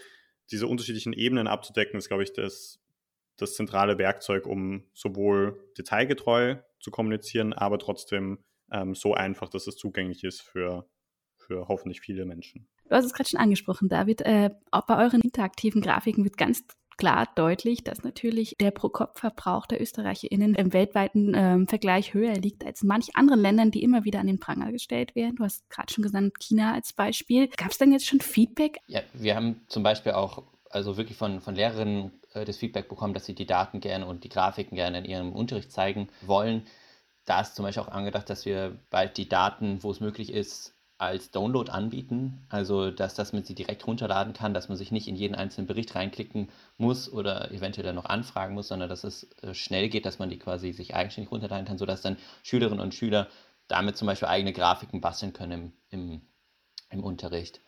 diese 0.50 0.66
unterschiedlichen 0.66 1.12
Ebenen 1.12 1.46
abzudecken, 1.46 1.98
ist, 1.98 2.08
glaube 2.08 2.22
ich, 2.22 2.32
das, 2.32 2.80
das 3.36 3.54
zentrale 3.54 3.98
Werkzeug, 3.98 4.46
um 4.46 4.84
sowohl 4.94 5.72
detailgetreu 5.76 6.56
zu 6.80 6.90
kommunizieren, 6.90 7.52
aber 7.52 7.78
trotzdem 7.78 8.44
ähm, 8.70 8.94
so 8.94 9.14
einfach, 9.14 9.48
dass 9.48 9.66
es 9.66 9.76
zugänglich 9.76 10.24
ist 10.24 10.40
für, 10.40 10.88
für 11.46 11.68
hoffentlich 11.68 12.00
viele 12.00 12.24
Menschen. 12.24 12.66
Du 12.88 12.96
hast 12.96 13.04
es 13.04 13.14
gerade 13.14 13.28
schon 13.28 13.40
angesprochen, 13.40 13.88
David. 13.88 14.22
Äh, 14.22 14.50
auch 14.70 14.86
bei 14.86 15.02
euren 15.02 15.20
interaktiven 15.20 15.80
Grafiken 15.80 16.24
wird 16.24 16.36
ganz 16.36 16.64
klar 16.96 17.28
deutlich, 17.34 17.84
dass 17.84 18.04
natürlich 18.04 18.56
der 18.60 18.70
Pro-Kopf-Verbrauch 18.70 19.66
der 19.66 19.80
ÖsterreicherInnen 19.80 20.54
im 20.54 20.72
weltweiten 20.72 21.32
ähm, 21.34 21.66
Vergleich 21.66 22.14
höher 22.14 22.34
liegt 22.34 22.64
als 22.64 22.82
in 22.82 22.88
manch 22.88 23.16
anderen 23.16 23.40
Ländern, 23.40 23.70
die 23.70 23.82
immer 23.82 24.04
wieder 24.04 24.20
an 24.20 24.26
den 24.26 24.38
Pranger 24.38 24.72
gestellt 24.72 25.14
werden. 25.14 25.36
Du 25.36 25.44
hast 25.44 25.68
gerade 25.70 25.92
schon 25.92 26.04
genannt, 26.04 26.34
China 26.40 26.74
als 26.74 26.92
Beispiel. 26.92 27.48
Gab 27.56 27.70
es 27.70 27.78
denn 27.78 27.92
jetzt 27.92 28.06
schon 28.06 28.20
Feedback? 28.20 28.78
Ja, 28.86 29.00
wir 29.14 29.34
haben 29.34 29.62
zum 29.68 29.82
Beispiel 29.82 30.12
auch 30.12 30.44
also 30.70 30.96
wirklich 30.96 31.16
von, 31.16 31.40
von 31.40 31.54
Lehrerinnen 31.54 32.12
äh, 32.34 32.44
das 32.44 32.56
Feedback 32.56 32.88
bekommen, 32.88 33.14
dass 33.14 33.26
sie 33.26 33.34
die 33.34 33.46
Daten 33.46 33.80
gerne 33.80 34.06
und 34.06 34.24
die 34.24 34.28
Grafiken 34.28 34.76
gerne 34.76 34.98
in 34.98 35.04
ihrem 35.04 35.32
Unterricht 35.32 35.70
zeigen 35.70 36.08
wollen. 36.22 36.66
Da 37.24 37.40
ist 37.40 37.54
zum 37.54 37.64
Beispiel 37.64 37.82
auch 37.82 37.88
angedacht, 37.88 38.28
dass 38.30 38.46
wir 38.46 38.78
bald 38.90 39.16
die 39.16 39.28
Daten, 39.28 39.82
wo 39.82 39.90
es 39.90 40.00
möglich 40.00 40.32
ist, 40.32 40.74
als 41.02 41.32
Download 41.32 41.70
anbieten. 41.70 42.46
Also, 42.48 42.90
dass, 42.90 43.14
dass 43.14 43.32
man 43.32 43.42
sie 43.42 43.56
direkt 43.56 43.86
runterladen 43.86 44.32
kann, 44.32 44.54
dass 44.54 44.68
man 44.68 44.78
sich 44.78 44.92
nicht 44.92 45.08
in 45.08 45.16
jeden 45.16 45.34
einzelnen 45.34 45.66
Bericht 45.66 45.94
reinklicken 45.96 46.48
muss 46.78 47.12
oder 47.12 47.50
eventuell 47.50 47.92
noch 47.92 48.04
anfragen 48.04 48.54
muss, 48.54 48.68
sondern 48.68 48.88
dass 48.88 49.02
es 49.02 49.28
äh, 49.42 49.52
schnell 49.52 49.88
geht, 49.88 50.06
dass 50.06 50.20
man 50.20 50.30
die 50.30 50.38
quasi 50.38 50.72
sich 50.72 50.94
eigenständig 50.94 51.32
runterladen 51.32 51.66
kann, 51.66 51.76
sodass 51.76 52.02
dann 52.02 52.16
Schülerinnen 52.44 52.80
und 52.80 52.94
Schüler 52.94 53.26
damit 53.66 53.96
zum 53.96 54.06
Beispiel 54.06 54.28
eigene 54.28 54.52
Grafiken 54.52 55.00
basteln 55.00 55.32
können 55.32 55.52
im, 55.52 55.72
im, 55.90 56.20
im 56.90 57.04
Unterricht. 57.04 57.60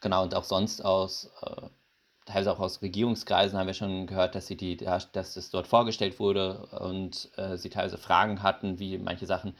Genau, 0.00 0.24
und 0.24 0.34
auch 0.34 0.44
sonst 0.44 0.84
aus 0.84 1.30
äh, 1.42 1.68
teilweise 2.26 2.52
auch 2.52 2.58
aus 2.58 2.82
Regierungskreisen 2.82 3.56
haben 3.56 3.68
wir 3.68 3.74
schon 3.74 4.08
gehört, 4.08 4.34
dass 4.34 4.48
sie 4.48 4.56
die, 4.56 4.76
dass 4.76 5.36
es 5.36 5.50
dort 5.50 5.68
vorgestellt 5.68 6.18
wurde 6.18 6.66
und 6.80 7.30
äh, 7.36 7.56
sie 7.56 7.70
teilweise 7.70 7.98
Fragen 7.98 8.42
hatten, 8.42 8.80
wie 8.80 8.98
manche 8.98 9.26
Sachen 9.26 9.54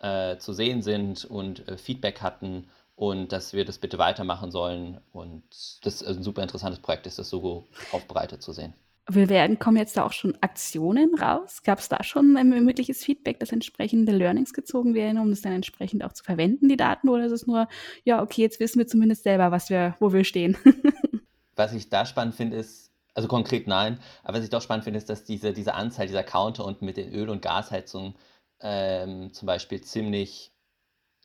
äh, 0.00 0.38
zu 0.38 0.52
sehen 0.52 0.82
sind 0.82 1.24
und 1.24 1.66
äh, 1.68 1.76
Feedback 1.76 2.20
hatten 2.20 2.68
und 2.98 3.32
dass 3.32 3.52
wir 3.52 3.64
das 3.64 3.78
bitte 3.78 3.98
weitermachen 3.98 4.50
sollen. 4.50 5.00
Und 5.12 5.44
das 5.82 6.02
ist 6.02 6.08
ein 6.08 6.22
super 6.22 6.42
interessantes 6.42 6.80
Projekt 6.80 7.06
ist, 7.06 7.18
das 7.18 7.30
so 7.30 7.66
aufbereitet 7.92 8.42
zu 8.42 8.52
sehen. 8.52 8.74
Wir 9.10 9.30
werden, 9.30 9.58
kommen 9.58 9.78
jetzt 9.78 9.96
da 9.96 10.04
auch 10.04 10.12
schon 10.12 10.36
Aktionen 10.42 11.14
raus? 11.14 11.62
Gab 11.62 11.78
es 11.78 11.88
da 11.88 12.02
schon 12.04 12.36
ein 12.36 12.50
mögliches 12.50 13.02
Feedback, 13.02 13.40
dass 13.40 13.52
entsprechende 13.52 14.12
Learnings 14.12 14.52
gezogen 14.52 14.94
werden, 14.94 15.18
um 15.18 15.30
das 15.30 15.40
dann 15.40 15.52
entsprechend 15.52 16.04
auch 16.04 16.12
zu 16.12 16.22
verwenden, 16.22 16.68
die 16.68 16.76
Daten? 16.76 17.08
Oder 17.08 17.24
ist 17.24 17.32
es 17.32 17.46
nur, 17.46 17.68
ja, 18.04 18.20
okay, 18.20 18.42
jetzt 18.42 18.60
wissen 18.60 18.78
wir 18.78 18.86
zumindest 18.86 19.22
selber, 19.22 19.50
was 19.50 19.70
wir, 19.70 19.96
wo 19.98 20.12
wir 20.12 20.24
stehen? 20.24 20.58
was 21.56 21.72
ich 21.72 21.88
da 21.88 22.04
spannend 22.04 22.34
finde, 22.34 22.58
ist, 22.58 22.90
also 23.14 23.28
konkret 23.28 23.66
nein, 23.66 23.98
aber 24.24 24.38
was 24.38 24.44
ich 24.44 24.50
doch 24.50 24.60
spannend 24.60 24.84
finde, 24.84 24.98
ist, 24.98 25.08
dass 25.08 25.24
diese, 25.24 25.54
diese 25.54 25.74
Anzahl 25.74 26.06
dieser 26.06 26.22
Counter 26.22 26.66
und 26.66 26.82
mit 26.82 26.98
den 26.98 27.10
Öl- 27.10 27.30
und 27.30 27.40
Gasheizungen 27.40 28.14
ähm, 28.60 29.32
zum 29.32 29.46
Beispiel 29.46 29.80
ziemlich 29.80 30.52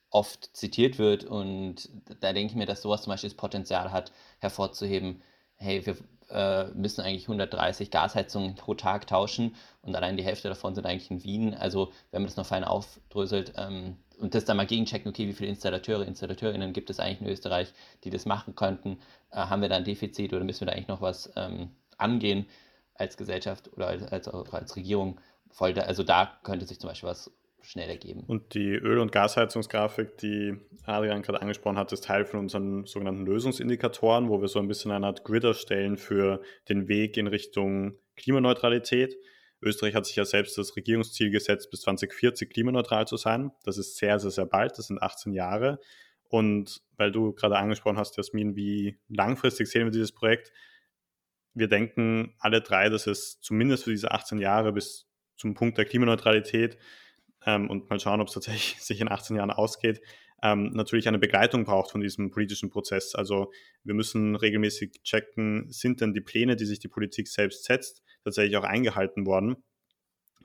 oft 0.09 0.55
zitiert 0.55 0.99
wird 0.99 1.25
und 1.25 1.89
da 2.21 2.33
denke 2.33 2.51
ich 2.51 2.55
mir, 2.57 2.65
dass 2.67 2.83
sowas 2.83 3.01
zum 3.03 3.11
Beispiel 3.11 3.29
das 3.29 3.37
Potenzial 3.37 3.91
hat, 3.91 4.11
hervorzuheben, 4.39 5.21
hey, 5.55 5.85
wir 5.85 5.97
äh, 6.29 6.65
müssen 6.73 7.01
eigentlich 7.01 7.24
130 7.24 7.91
Gasheizungen 7.91 8.55
pro 8.55 8.75
Tag 8.75 9.07
tauschen 9.07 9.55
und 9.81 9.96
allein 9.96 10.17
die 10.17 10.24
Hälfte 10.24 10.50
davon 10.50 10.75
sind 10.75 10.85
eigentlich 10.85 11.11
in 11.11 11.24
Wien. 11.24 11.53
Also 11.53 11.91
wenn 12.11 12.22
man 12.22 12.27
das 12.27 12.37
noch 12.37 12.46
fein 12.46 12.63
aufdröselt 12.63 13.53
ähm, 13.57 13.98
und 14.19 14.35
das 14.35 14.46
dann 14.46 14.57
mal 14.57 14.65
gegenchecken, 14.65 15.09
okay, 15.09 15.27
wie 15.27 15.33
viele 15.33 15.50
Installateure, 15.50 16.05
Installateurinnen 16.05 16.74
gibt 16.74 16.89
es 16.89 17.00
eigentlich 17.00 17.22
in 17.22 17.27
Österreich, 17.27 17.74
die 18.03 18.09
das 18.09 18.25
machen 18.25 18.55
könnten, 18.55 19.00
äh, 19.31 19.37
haben 19.37 19.61
wir 19.61 19.69
da 19.69 19.77
ein 19.77 19.83
Defizit 19.83 20.33
oder 20.33 20.43
müssen 20.43 20.61
wir 20.61 20.67
da 20.67 20.74
eigentlich 20.74 20.87
noch 20.87 21.01
was 21.01 21.31
ähm, 21.35 21.72
angehen 21.98 22.46
als 22.96 23.17
Gesellschaft 23.17 23.72
oder 23.74 23.87
als, 23.87 24.03
als, 24.03 24.27
als 24.27 24.75
Regierung? 24.75 25.19
Voll, 25.53 25.77
also 25.79 26.03
da 26.03 26.39
könnte 26.44 26.66
sich 26.66 26.79
zum 26.79 26.89
Beispiel 26.89 27.09
was 27.09 27.31
schnell 27.61 27.89
ergeben. 27.89 28.24
Und 28.27 28.55
die 28.55 28.72
Öl- 28.72 29.00
und 29.00 29.11
Gasheizungsgrafik, 29.11 30.18
die 30.18 30.57
Adrian 30.85 31.22
gerade 31.22 31.42
angesprochen 31.42 31.77
hat, 31.77 31.94
ist 31.94 32.03
Teil 32.03 32.25
von 32.25 32.42
unseren 32.42 32.85
sogenannten 32.85 33.25
Lösungsindikatoren, 33.25 34.29
wo 34.29 34.42
wir 34.42 34.48
so 34.48 34.59
ein 34.59 34.68
bisschen 34.68 34.92
eine 34.92 35.05
Art 35.05 35.24
Grid 35.24 35.44
erstellen 35.44 35.98
für 35.98 36.42
den 36.68 36.87
Weg 36.87 37.18
in 37.18 37.27
Richtung 37.27 37.98
Klimaneutralität. 38.18 39.16
Österreich 39.61 39.96
hat 39.96 40.05
sich 40.05 40.18
ja 40.18 40.25
selbst 40.25 40.57
das 40.57 40.75
Regierungsziel 40.75 41.29
gesetzt, 41.29 41.72
bis 41.72 41.81
2040 41.81 42.50
klimaneutral 42.50 43.07
zu 43.07 43.16
sein. 43.16 43.51
Das 43.63 43.77
ist 43.77 43.98
sehr, 43.98 44.20
sehr, 44.20 44.31
sehr 44.31 44.46
bald. 44.46 44.77
Das 44.77 44.87
sind 44.87 45.01
18 45.01 45.31
Jahre. 45.31 45.79
Und 46.27 46.81
weil 46.98 47.11
du 47.11 47.31
gerade 47.33 47.57
angesprochen 47.57 47.98
hast, 47.98 48.18
Jasmin, 48.18 48.55
wie 48.55 48.98
langfristig 49.07 49.68
sehen 49.68 49.85
wir 49.85 49.92
dieses 49.92 50.11
Projekt? 50.11 50.51
Wir 51.53 51.68
denken 51.68 52.33
alle 52.39 52.61
drei, 52.61 52.89
dass 52.89 53.07
es 53.07 53.39
zumindest 53.39 53.83
für 53.83 53.92
diese 53.92 54.11
18 54.11 54.39
Jahre 54.39 54.74
bis 54.74 55.07
zum 55.44 55.56
Punkt 55.56 55.77
der 55.77 55.84
Klimaneutralität 55.84 56.77
ähm, 57.46 57.70
und 57.70 57.90
mal 57.90 58.00
schauen, 58.00 58.22
ob 58.22 58.29
es 58.29 58.34
tatsächlich 58.34 58.77
sich 58.82 59.01
in 59.01 59.12
18 59.12 59.36
Jahren 59.36 59.51
ausgeht, 59.51 60.01
ähm, 60.42 60.72
natürlich 60.72 61.08
eine 61.08 61.20
Begleitung 61.20 61.66
braucht 61.66 61.92
von 61.92 62.01
diesem 62.01 62.32
politischen 62.32 62.70
Prozess. 62.70 63.14
Also 63.14 63.51
wir 63.84 63.94
müssen 63.94 64.36
regelmäßig 64.36 65.03
checken, 65.03 65.70
sind 65.70 66.00
denn 66.01 66.14
die 66.14 66.22
Pläne, 66.22 66.56
die 66.56 66.66
sich 66.66 66.79
die 66.79 66.88
Politik 66.88 67.27
selbst 67.27 67.66
setzt, 67.66 68.03
tatsächlich 68.24 68.56
auch 68.58 68.64
eingehalten 68.64 69.25
worden? 69.25 69.58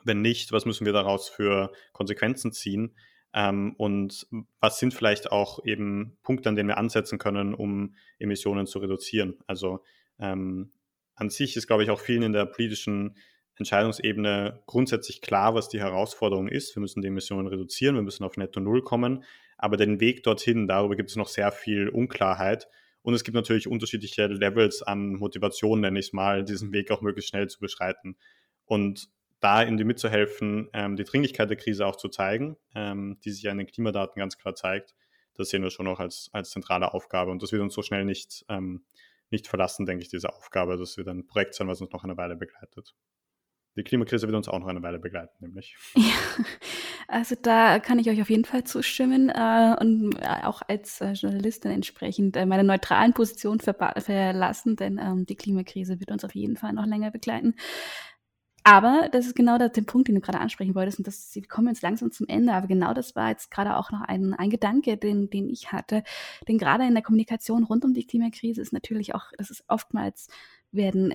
Wenn 0.04 0.20
nicht, 0.20 0.50
was 0.50 0.66
müssen 0.66 0.84
wir 0.84 0.92
daraus 0.92 1.28
für 1.28 1.72
Konsequenzen 1.92 2.52
ziehen? 2.52 2.96
Ähm, 3.32 3.74
und 3.76 4.26
was 4.60 4.80
sind 4.80 4.94
vielleicht 4.94 5.30
auch 5.30 5.64
eben 5.64 6.18
Punkte, 6.22 6.48
an 6.48 6.56
denen 6.56 6.68
wir 6.68 6.78
ansetzen 6.78 7.18
können, 7.18 7.54
um 7.54 7.94
Emissionen 8.18 8.66
zu 8.66 8.80
reduzieren? 8.80 9.36
Also 9.46 9.84
ähm, 10.18 10.72
an 11.14 11.30
sich 11.30 11.56
ist, 11.56 11.68
glaube 11.68 11.84
ich, 11.84 11.90
auch 11.90 12.00
vielen 12.00 12.22
in 12.22 12.32
der 12.32 12.46
politischen 12.46 13.16
Entscheidungsebene 13.58 14.62
grundsätzlich 14.66 15.20
klar, 15.20 15.54
was 15.54 15.68
die 15.68 15.80
Herausforderung 15.80 16.48
ist. 16.48 16.74
Wir 16.76 16.80
müssen 16.80 17.02
die 17.02 17.08
Emissionen 17.08 17.48
reduzieren, 17.48 17.96
wir 17.96 18.02
müssen 18.02 18.24
auf 18.24 18.36
Netto 18.36 18.60
Null 18.60 18.82
kommen, 18.82 19.24
aber 19.56 19.76
den 19.76 20.00
Weg 20.00 20.22
dorthin, 20.22 20.68
darüber 20.68 20.96
gibt 20.96 21.10
es 21.10 21.16
noch 21.16 21.28
sehr 21.28 21.50
viel 21.52 21.88
Unklarheit. 21.88 22.68
Und 23.02 23.14
es 23.14 23.24
gibt 23.24 23.34
natürlich 23.34 23.68
unterschiedliche 23.68 24.26
Levels 24.26 24.82
an 24.82 25.14
Motivation, 25.14 25.80
nenne 25.80 25.98
ich 25.98 26.06
es 26.06 26.12
mal, 26.12 26.44
diesen 26.44 26.72
Weg 26.72 26.90
auch 26.90 27.00
möglichst 27.00 27.30
schnell 27.30 27.48
zu 27.48 27.58
beschreiten. 27.58 28.16
Und 28.64 29.08
da 29.40 29.62
irgendwie 29.62 29.84
mitzuhelfen, 29.84 30.68
ähm, 30.72 30.96
die 30.96 31.04
Dringlichkeit 31.04 31.48
der 31.48 31.56
Krise 31.56 31.86
auch 31.86 31.96
zu 31.96 32.08
zeigen, 32.08 32.56
ähm, 32.74 33.18
die 33.24 33.30
sich 33.30 33.42
ja 33.42 33.52
in 33.52 33.58
den 33.58 33.66
Klimadaten 33.66 34.18
ganz 34.18 34.36
klar 34.36 34.54
zeigt, 34.54 34.94
das 35.34 35.50
sehen 35.50 35.62
wir 35.62 35.70
schon 35.70 35.86
auch 35.86 36.00
als, 36.00 36.28
als 36.32 36.50
zentrale 36.50 36.92
Aufgabe. 36.92 37.30
Und 37.30 37.42
das 37.42 37.52
wird 37.52 37.62
uns 37.62 37.74
so 37.74 37.82
schnell 37.82 38.04
nicht, 38.04 38.44
ähm, 38.48 38.84
nicht 39.30 39.46
verlassen, 39.46 39.86
denke 39.86 40.02
ich, 40.02 40.08
diese 40.08 40.32
Aufgabe. 40.32 40.76
Das 40.76 40.96
wird 40.96 41.08
ein 41.08 41.26
Projekt 41.26 41.54
sein, 41.54 41.68
was 41.68 41.80
uns 41.80 41.92
noch 41.92 42.02
eine 42.02 42.16
Weile 42.16 42.34
begleitet 42.34 42.94
die 43.78 43.84
Klimakrise 43.84 44.26
wird 44.26 44.36
uns 44.36 44.48
auch 44.48 44.58
noch 44.58 44.66
eine 44.66 44.82
Weile 44.82 44.98
begleiten, 44.98 45.34
nämlich. 45.40 45.76
Ja, 45.96 46.44
also 47.06 47.34
da 47.40 47.78
kann 47.78 47.98
ich 47.98 48.10
euch 48.10 48.20
auf 48.20 48.28
jeden 48.28 48.44
Fall 48.44 48.64
zustimmen 48.64 49.30
äh, 49.30 49.76
und 49.80 50.14
äh, 50.20 50.44
auch 50.44 50.60
als 50.66 51.00
äh, 51.00 51.12
Journalistin 51.12 51.70
entsprechend 51.70 52.36
äh, 52.36 52.44
meine 52.44 52.64
neutralen 52.64 53.14
Position 53.14 53.60
verlassen, 53.60 54.76
denn 54.76 54.98
ähm, 54.98 55.24
die 55.24 55.36
Klimakrise 55.36 56.00
wird 56.00 56.10
uns 56.10 56.24
auf 56.24 56.34
jeden 56.34 56.56
Fall 56.56 56.74
noch 56.74 56.86
länger 56.86 57.10
begleiten. 57.10 57.54
Aber 58.64 59.08
das 59.10 59.26
ist 59.26 59.34
genau 59.34 59.56
der, 59.56 59.70
der 59.70 59.80
Punkt, 59.82 60.08
den 60.08 60.16
du 60.16 60.20
gerade 60.20 60.40
ansprechen 60.40 60.74
wolltest, 60.74 60.98
und 60.98 61.06
das, 61.06 61.34
wir 61.34 61.42
kommen 61.48 61.68
jetzt 61.68 61.80
langsam 61.80 62.10
zum 62.10 62.26
Ende, 62.28 62.52
aber 62.52 62.66
genau 62.66 62.92
das 62.92 63.16
war 63.16 63.30
jetzt 63.30 63.50
gerade 63.50 63.76
auch 63.78 63.90
noch 63.90 64.02
ein, 64.02 64.34
ein 64.34 64.50
Gedanke, 64.50 64.98
den, 64.98 65.30
den 65.30 65.48
ich 65.48 65.72
hatte. 65.72 66.02
Denn 66.46 66.58
gerade 66.58 66.84
in 66.84 66.92
der 66.92 67.02
Kommunikation 67.02 67.64
rund 67.64 67.86
um 67.86 67.94
die 67.94 68.06
Klimakrise 68.06 68.60
ist 68.60 68.74
natürlich 68.74 69.14
auch, 69.14 69.32
das 69.38 69.48
ist 69.48 69.64
oftmals 69.68 70.28
werden 70.70 71.14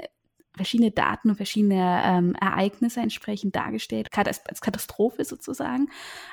verschiedene 0.56 0.92
Daten 0.92 1.30
und 1.30 1.36
verschiedene 1.36 2.02
ähm, 2.04 2.36
Ereignisse 2.40 3.00
entsprechend 3.00 3.56
dargestellt, 3.56 4.10
als, 4.16 4.46
als 4.46 4.62
Katastrophe 4.62 5.26
sozusagen. 5.26 5.90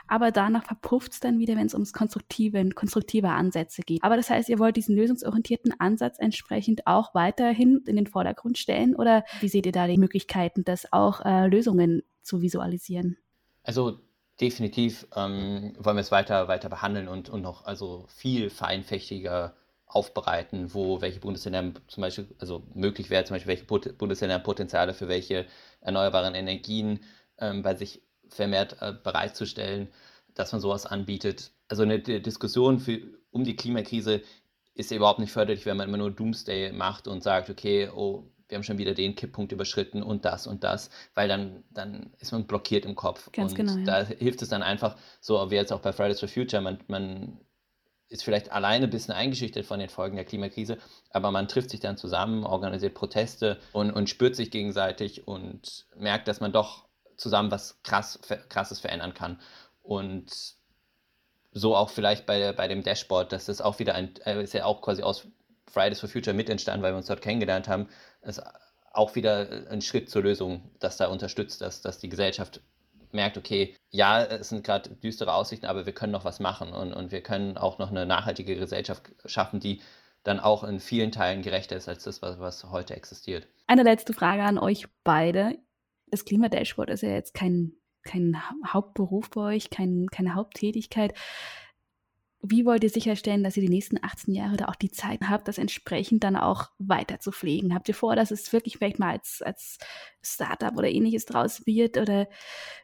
Aber 0.06 0.30
danach 0.30 0.64
verpufft 0.64 1.12
es 1.12 1.20
dann 1.20 1.38
wieder, 1.38 1.56
wenn 1.56 1.66
es 1.66 1.74
ums 1.74 1.92
konstruktive, 1.92 2.68
konstruktive 2.70 3.30
Ansätze 3.30 3.82
geht. 3.82 4.02
Aber 4.02 4.16
das 4.16 4.30
heißt, 4.30 4.48
ihr 4.48 4.58
wollt 4.58 4.76
diesen 4.76 4.96
lösungsorientierten 4.96 5.78
Ansatz 5.78 6.18
entsprechend 6.18 6.86
auch 6.86 7.14
weiterhin 7.14 7.82
in 7.86 7.96
den 7.96 8.06
Vordergrund 8.06 8.58
stellen 8.58 8.94
oder 8.94 9.24
wie 9.40 9.48
seht 9.48 9.66
ihr 9.66 9.72
da 9.72 9.86
die 9.86 9.98
Möglichkeiten, 9.98 10.64
das 10.64 10.92
auch 10.92 11.24
äh, 11.24 11.46
Lösungen 11.46 12.02
zu 12.22 12.42
visualisieren? 12.42 13.16
Also 13.62 13.98
definitiv 14.40 15.06
ähm, 15.14 15.74
wollen 15.78 15.96
wir 15.96 16.00
es 16.02 16.12
weiter, 16.12 16.48
weiter 16.48 16.68
behandeln 16.68 17.08
und, 17.08 17.28
und 17.28 17.42
noch 17.42 17.64
also 17.64 18.06
viel 18.08 18.50
feinfächiger 18.50 19.54
aufbereiten, 19.92 20.72
wo 20.72 21.00
welche 21.00 21.20
Bundesländer 21.20 21.72
zum 21.88 22.00
Beispiel, 22.00 22.28
also 22.38 22.62
möglich 22.74 23.10
wäre 23.10 23.24
zum 23.24 23.34
Beispiel, 23.34 23.48
welche 23.48 23.92
Bundesländer 23.94 24.38
Potenziale 24.38 24.94
für 24.94 25.08
welche 25.08 25.46
erneuerbaren 25.80 26.34
Energien 26.34 27.00
ähm, 27.38 27.62
bei 27.62 27.74
sich 27.74 28.02
vermehrt 28.28 28.76
äh, 28.80 28.92
bereitzustellen, 28.92 29.88
dass 30.34 30.52
man 30.52 30.60
sowas 30.60 30.86
anbietet. 30.86 31.50
Also 31.66 31.82
eine 31.82 31.98
Diskussion 31.98 32.78
für, 32.78 33.00
um 33.32 33.42
die 33.42 33.56
Klimakrise 33.56 34.22
ist 34.74 34.92
ja 34.92 34.96
überhaupt 34.96 35.18
nicht 35.18 35.32
förderlich, 35.32 35.66
wenn 35.66 35.76
man 35.76 35.88
immer 35.88 35.98
nur 35.98 36.12
Doomsday 36.12 36.72
macht 36.72 37.08
und 37.08 37.24
sagt, 37.24 37.50
okay, 37.50 37.90
oh, 37.92 38.30
wir 38.48 38.56
haben 38.56 38.64
schon 38.64 38.78
wieder 38.78 38.94
den 38.94 39.16
Kipppunkt 39.16 39.52
überschritten 39.52 40.02
und 40.02 40.24
das 40.24 40.46
und 40.46 40.62
das, 40.62 40.90
weil 41.14 41.28
dann, 41.28 41.64
dann 41.70 42.12
ist 42.18 42.32
man 42.32 42.46
blockiert 42.46 42.84
im 42.84 42.94
Kopf. 42.94 43.30
Ganz 43.32 43.52
und 43.52 43.56
genau. 43.56 43.76
Ja. 43.78 44.02
Da 44.02 44.04
hilft 44.04 44.42
es 44.42 44.48
dann 44.48 44.62
einfach, 44.62 44.96
so 45.20 45.50
wie 45.50 45.56
jetzt 45.56 45.72
auch 45.72 45.80
bei 45.80 45.92
Fridays 45.92 46.20
for 46.20 46.28
Future, 46.28 46.62
man, 46.62 46.78
man 46.86 47.40
ist 48.10 48.24
vielleicht 48.24 48.52
alleine 48.52 48.84
ein 48.84 48.90
bisschen 48.90 49.14
eingeschüchtert 49.14 49.64
von 49.64 49.78
den 49.78 49.88
Folgen 49.88 50.16
der 50.16 50.24
Klimakrise, 50.24 50.78
aber 51.10 51.30
man 51.30 51.48
trifft 51.48 51.70
sich 51.70 51.80
dann 51.80 51.96
zusammen, 51.96 52.44
organisiert 52.44 52.94
Proteste 52.94 53.58
und, 53.72 53.92
und 53.92 54.10
spürt 54.10 54.36
sich 54.36 54.50
gegenseitig 54.50 55.26
und 55.26 55.86
merkt, 55.96 56.28
dass 56.28 56.40
man 56.40 56.52
doch 56.52 56.88
zusammen 57.16 57.50
was 57.50 57.82
krass, 57.82 58.18
krasses 58.48 58.80
verändern 58.80 59.14
kann. 59.14 59.40
Und 59.82 60.56
so 61.52 61.76
auch 61.76 61.90
vielleicht 61.90 62.26
bei, 62.26 62.52
bei 62.52 62.68
dem 62.68 62.82
Dashboard, 62.82 63.32
dass 63.32 63.46
das 63.46 63.60
auch 63.60 63.78
wieder 63.78 63.94
ein, 63.94 64.16
äh, 64.24 64.42
ist 64.42 64.54
ja 64.54 64.64
auch 64.64 64.82
quasi 64.82 65.02
aus 65.02 65.26
Fridays 65.70 66.00
for 66.00 66.08
Future 66.08 66.34
mit 66.34 66.50
entstanden, 66.50 66.82
weil 66.82 66.92
wir 66.92 66.98
uns 66.98 67.06
dort 67.06 67.22
kennengelernt 67.22 67.68
haben, 67.68 67.88
ist 68.22 68.42
auch 68.92 69.14
wieder 69.14 69.66
ein 69.70 69.82
Schritt 69.82 70.10
zur 70.10 70.22
Lösung, 70.22 70.70
das 70.80 70.96
da 70.96 71.06
unterstützt, 71.06 71.60
dass, 71.60 71.80
dass 71.80 71.98
die 71.98 72.08
Gesellschaft 72.08 72.60
merkt, 73.14 73.36
okay, 73.38 73.74
ja, 73.90 74.22
es 74.24 74.48
sind 74.48 74.64
gerade 74.64 74.90
düstere 74.90 75.34
Aussichten, 75.34 75.66
aber 75.66 75.86
wir 75.86 75.92
können 75.92 76.12
noch 76.12 76.24
was 76.24 76.40
machen 76.40 76.72
und, 76.72 76.92
und 76.92 77.12
wir 77.12 77.22
können 77.22 77.56
auch 77.56 77.78
noch 77.78 77.90
eine 77.90 78.06
nachhaltige 78.06 78.56
Gesellschaft 78.56 79.10
schaffen, 79.24 79.60
die 79.60 79.80
dann 80.22 80.40
auch 80.40 80.64
in 80.64 80.80
vielen 80.80 81.12
Teilen 81.12 81.42
gerechter 81.42 81.76
ist 81.76 81.88
als 81.88 82.04
das, 82.04 82.22
was, 82.22 82.38
was 82.38 82.64
heute 82.64 82.94
existiert. 82.94 83.46
Eine 83.66 83.82
letzte 83.82 84.12
Frage 84.12 84.42
an 84.42 84.58
euch 84.58 84.86
beide. 85.04 85.58
Das 86.08 86.24
Klimadashboard 86.24 86.90
ist 86.90 87.02
ja 87.02 87.10
jetzt 87.10 87.34
kein, 87.34 87.72
kein 88.02 88.36
Hauptberuf 88.66 89.30
bei 89.30 89.56
euch, 89.56 89.70
kein, 89.70 90.06
keine 90.10 90.34
Haupttätigkeit. 90.34 91.14
Wie 92.42 92.64
wollt 92.64 92.82
ihr 92.84 92.90
sicherstellen, 92.90 93.44
dass 93.44 93.56
ihr 93.58 93.62
die 93.62 93.68
nächsten 93.68 94.02
18 94.02 94.32
Jahre 94.34 94.56
da 94.56 94.66
auch 94.66 94.74
die 94.74 94.90
Zeit 94.90 95.20
habt, 95.28 95.46
das 95.46 95.58
entsprechend 95.58 96.24
dann 96.24 96.36
auch 96.36 96.70
weiter 96.78 97.20
zu 97.20 97.32
pflegen? 97.32 97.74
Habt 97.74 97.88
ihr 97.88 97.94
vor, 97.94 98.16
dass 98.16 98.30
es 98.30 98.50
wirklich 98.52 98.78
vielleicht 98.78 98.98
mal 98.98 99.10
als, 99.10 99.42
als 99.42 99.78
Startup 100.22 100.74
oder 100.76 100.88
ähnliches 100.88 101.26
draus 101.26 101.66
wird? 101.66 101.98
Oder 101.98 102.28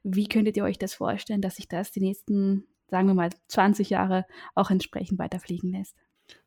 wie 0.02 0.28
könntet 0.28 0.58
ihr 0.58 0.64
euch 0.64 0.78
das 0.78 0.94
vorstellen, 0.94 1.40
dass 1.40 1.56
sich 1.56 1.68
das 1.68 1.90
die 1.90 2.00
nächsten, 2.00 2.66
sagen 2.88 3.06
wir 3.06 3.14
mal, 3.14 3.30
20 3.48 3.88
Jahre 3.88 4.26
auch 4.54 4.70
entsprechend 4.70 5.18
weiter 5.18 5.40
pflegen 5.40 5.72
lässt? 5.72 5.96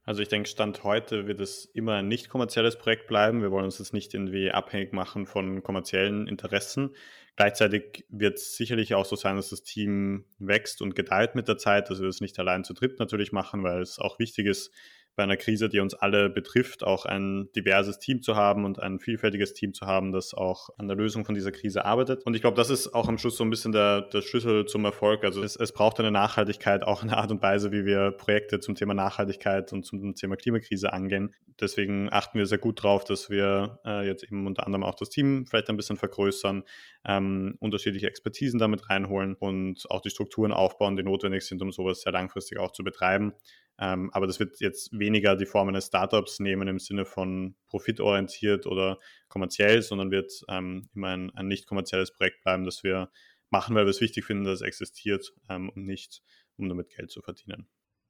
Also 0.04 0.24
ich 0.24 0.28
denke, 0.28 0.50
Stand 0.50 0.84
heute 0.84 1.28
wird 1.28 1.40
es 1.40 1.66
immer 1.66 1.98
ein 1.98 2.08
nicht 2.08 2.30
kommerzielles 2.30 2.78
Projekt 2.78 3.08
bleiben. 3.08 3.44
Wir 3.44 3.52
wollen 3.52 3.66
uns 3.66 3.78
jetzt 3.78 3.94
nicht 3.94 4.14
irgendwie 4.14 4.50
abhängig 4.50 4.92
machen 4.92 5.28
von 5.28 5.62
kommerziellen 5.62 6.28
Interessen. 6.28 6.96
Gleichzeitig 7.36 8.06
wird 8.10 8.38
es 8.38 8.58
sicherlich 8.58 8.96
auch 8.96 9.06
so 9.06 9.16
sein, 9.16 9.36
dass 9.36 9.50
das 9.50 9.64
Team 9.64 10.26
wächst 10.40 10.82
und 10.82 10.96
gedeiht 10.96 11.36
mit 11.36 11.48
der 11.48 11.58
Zeit, 11.58 11.90
dass 11.90 12.00
wir 12.00 12.08
das 12.08 12.22
nicht 12.22 12.40
allein 12.40 12.64
zu 12.64 12.74
dritt 12.74 12.98
natürlich 13.00 13.32
machen, 13.32 13.64
weil 13.64 13.82
es 13.82 14.00
auch 14.00 14.18
wichtig 14.18 14.48
ist, 14.48 14.74
bei 15.16 15.24
einer 15.24 15.38
Krise, 15.38 15.68
die 15.70 15.80
uns 15.80 15.94
alle 15.94 16.30
betrifft, 16.30 16.84
auch 16.84 17.06
ein 17.06 17.50
diverses 17.56 18.00
Team 18.00 18.22
zu 18.22 18.36
haben 18.36 18.64
und 18.64 18.80
ein 18.80 19.00
vielfältiges 19.00 19.54
Team 19.54 19.74
zu 19.74 19.86
haben, 19.86 20.12
das 20.12 20.34
auch 20.34 20.70
an 20.78 20.88
der 20.88 20.96
Lösung 20.96 21.26
von 21.26 21.36
dieser 21.36 21.52
Krise 21.52 21.84
arbeitet. 21.86 22.26
Und 22.26 22.36
ich 22.36 22.42
glaube, 22.42 22.56
das 22.56 22.70
ist 22.70 22.94
auch 22.94 23.08
am 23.08 23.18
Schluss 23.18 23.36
so 23.36 23.44
ein 23.44 23.50
bisschen 23.50 23.72
der, 23.72 24.02
der 24.02 24.22
Schlüssel 24.22 24.66
zum 24.66 24.86
Erfolg. 24.86 25.24
Also 25.24 25.44
es, 25.44 25.56
es 25.56 25.74
braucht 25.74 26.00
eine 26.00 26.12
Nachhaltigkeit, 26.12 26.84
auch 26.84 27.04
eine 27.04 27.18
Art 27.18 27.32
und 27.32 27.42
Weise, 27.42 27.72
wie 27.72 27.86
wir 27.86 28.12
Projekte 28.12 28.60
zum 28.60 28.76
Thema 28.76 28.94
Nachhaltigkeit 28.94 29.74
und 29.74 29.86
zum 29.86 30.16
Thema 30.16 30.38
Klimakrise 30.38 30.94
angehen. 30.94 31.36
Deswegen 31.60 32.08
achten 32.12 32.38
wir 32.38 32.46
sehr 32.46 32.58
gut 32.58 32.80
darauf, 32.80 33.04
dass 33.04 33.30
wir 33.30 33.80
äh, 33.86 34.08
jetzt 34.08 34.24
eben 34.24 34.48
unter 34.48 34.66
anderem 34.66 34.84
auch 34.84 34.96
das 34.96 35.10
Team 35.10 35.46
vielleicht 35.46 35.70
ein 35.70 35.76
bisschen 35.78 35.98
vergrößern, 35.98 36.64
ähm, 37.06 37.58
unterschiedliche 37.60 38.08
Expertisen 38.08 38.60
damit 38.60 38.90
reinholen 38.90 39.36
und 39.36 39.90
auch 39.90 40.02
die 40.02 40.10
Strukturen 40.10 40.54
aufbauen, 40.54 40.96
die 40.96 41.04
notwendig 41.04 41.46
sind, 41.46 41.62
um 41.62 41.72
sowas 41.72 42.02
sehr 42.02 42.14
langfristig 42.14 42.60
auch 42.60 42.72
zu 42.72 42.84
betreiben. 42.84 43.34
Ähm, 43.80 44.10
aber 44.14 44.28
das 44.28 44.40
wird 44.40 44.60
jetzt 44.60 44.92
weniger 44.92 45.36
die 45.36 45.46
Form 45.46 45.70
eines 45.70 45.88
Startups 45.88 46.40
nehmen 46.40 46.68
im 46.68 46.80
Sinne 46.80 47.06
von 47.06 47.56
profitorientiert 47.68 48.68
oder 48.68 49.00
kommerziell, 49.30 49.82
sondern 49.82 50.12
wird 50.12 50.44
ähm, 50.50 50.90
immer 50.94 51.08
ein, 51.10 51.32
ein 51.36 51.48
nicht 51.48 51.66
kommerzielles 51.66 52.14
Projekt 52.14 52.44
bleiben, 52.44 52.66
das 52.66 52.84
wir 52.84 53.10
machen, 53.50 53.76
weil 53.76 53.86
wir 53.86 53.92
es 53.92 54.02
wichtig 54.02 54.26
finden, 54.26 54.44
dass 54.44 54.56
es 54.56 54.62
existiert 54.62 55.34
ähm, 55.50 55.70
und 55.70 55.86
nicht, 55.86 56.22
um 56.58 56.68
damit 56.68 56.90
Geld 56.90 57.10
zu 57.10 57.22
verdienen. 57.22 57.68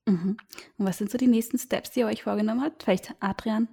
Mhm. 0.08 0.38
Und 0.78 0.86
was 0.86 0.98
sind 0.98 1.12
so 1.12 1.18
die 1.18 1.28
nächsten 1.28 1.60
Steps, 1.60 1.92
die 1.92 2.02
ihr 2.02 2.08
euch 2.08 2.24
vorgenommen 2.24 2.64
habt? 2.64 2.84
Vielleicht 2.84 3.14
Adrian? 3.20 3.68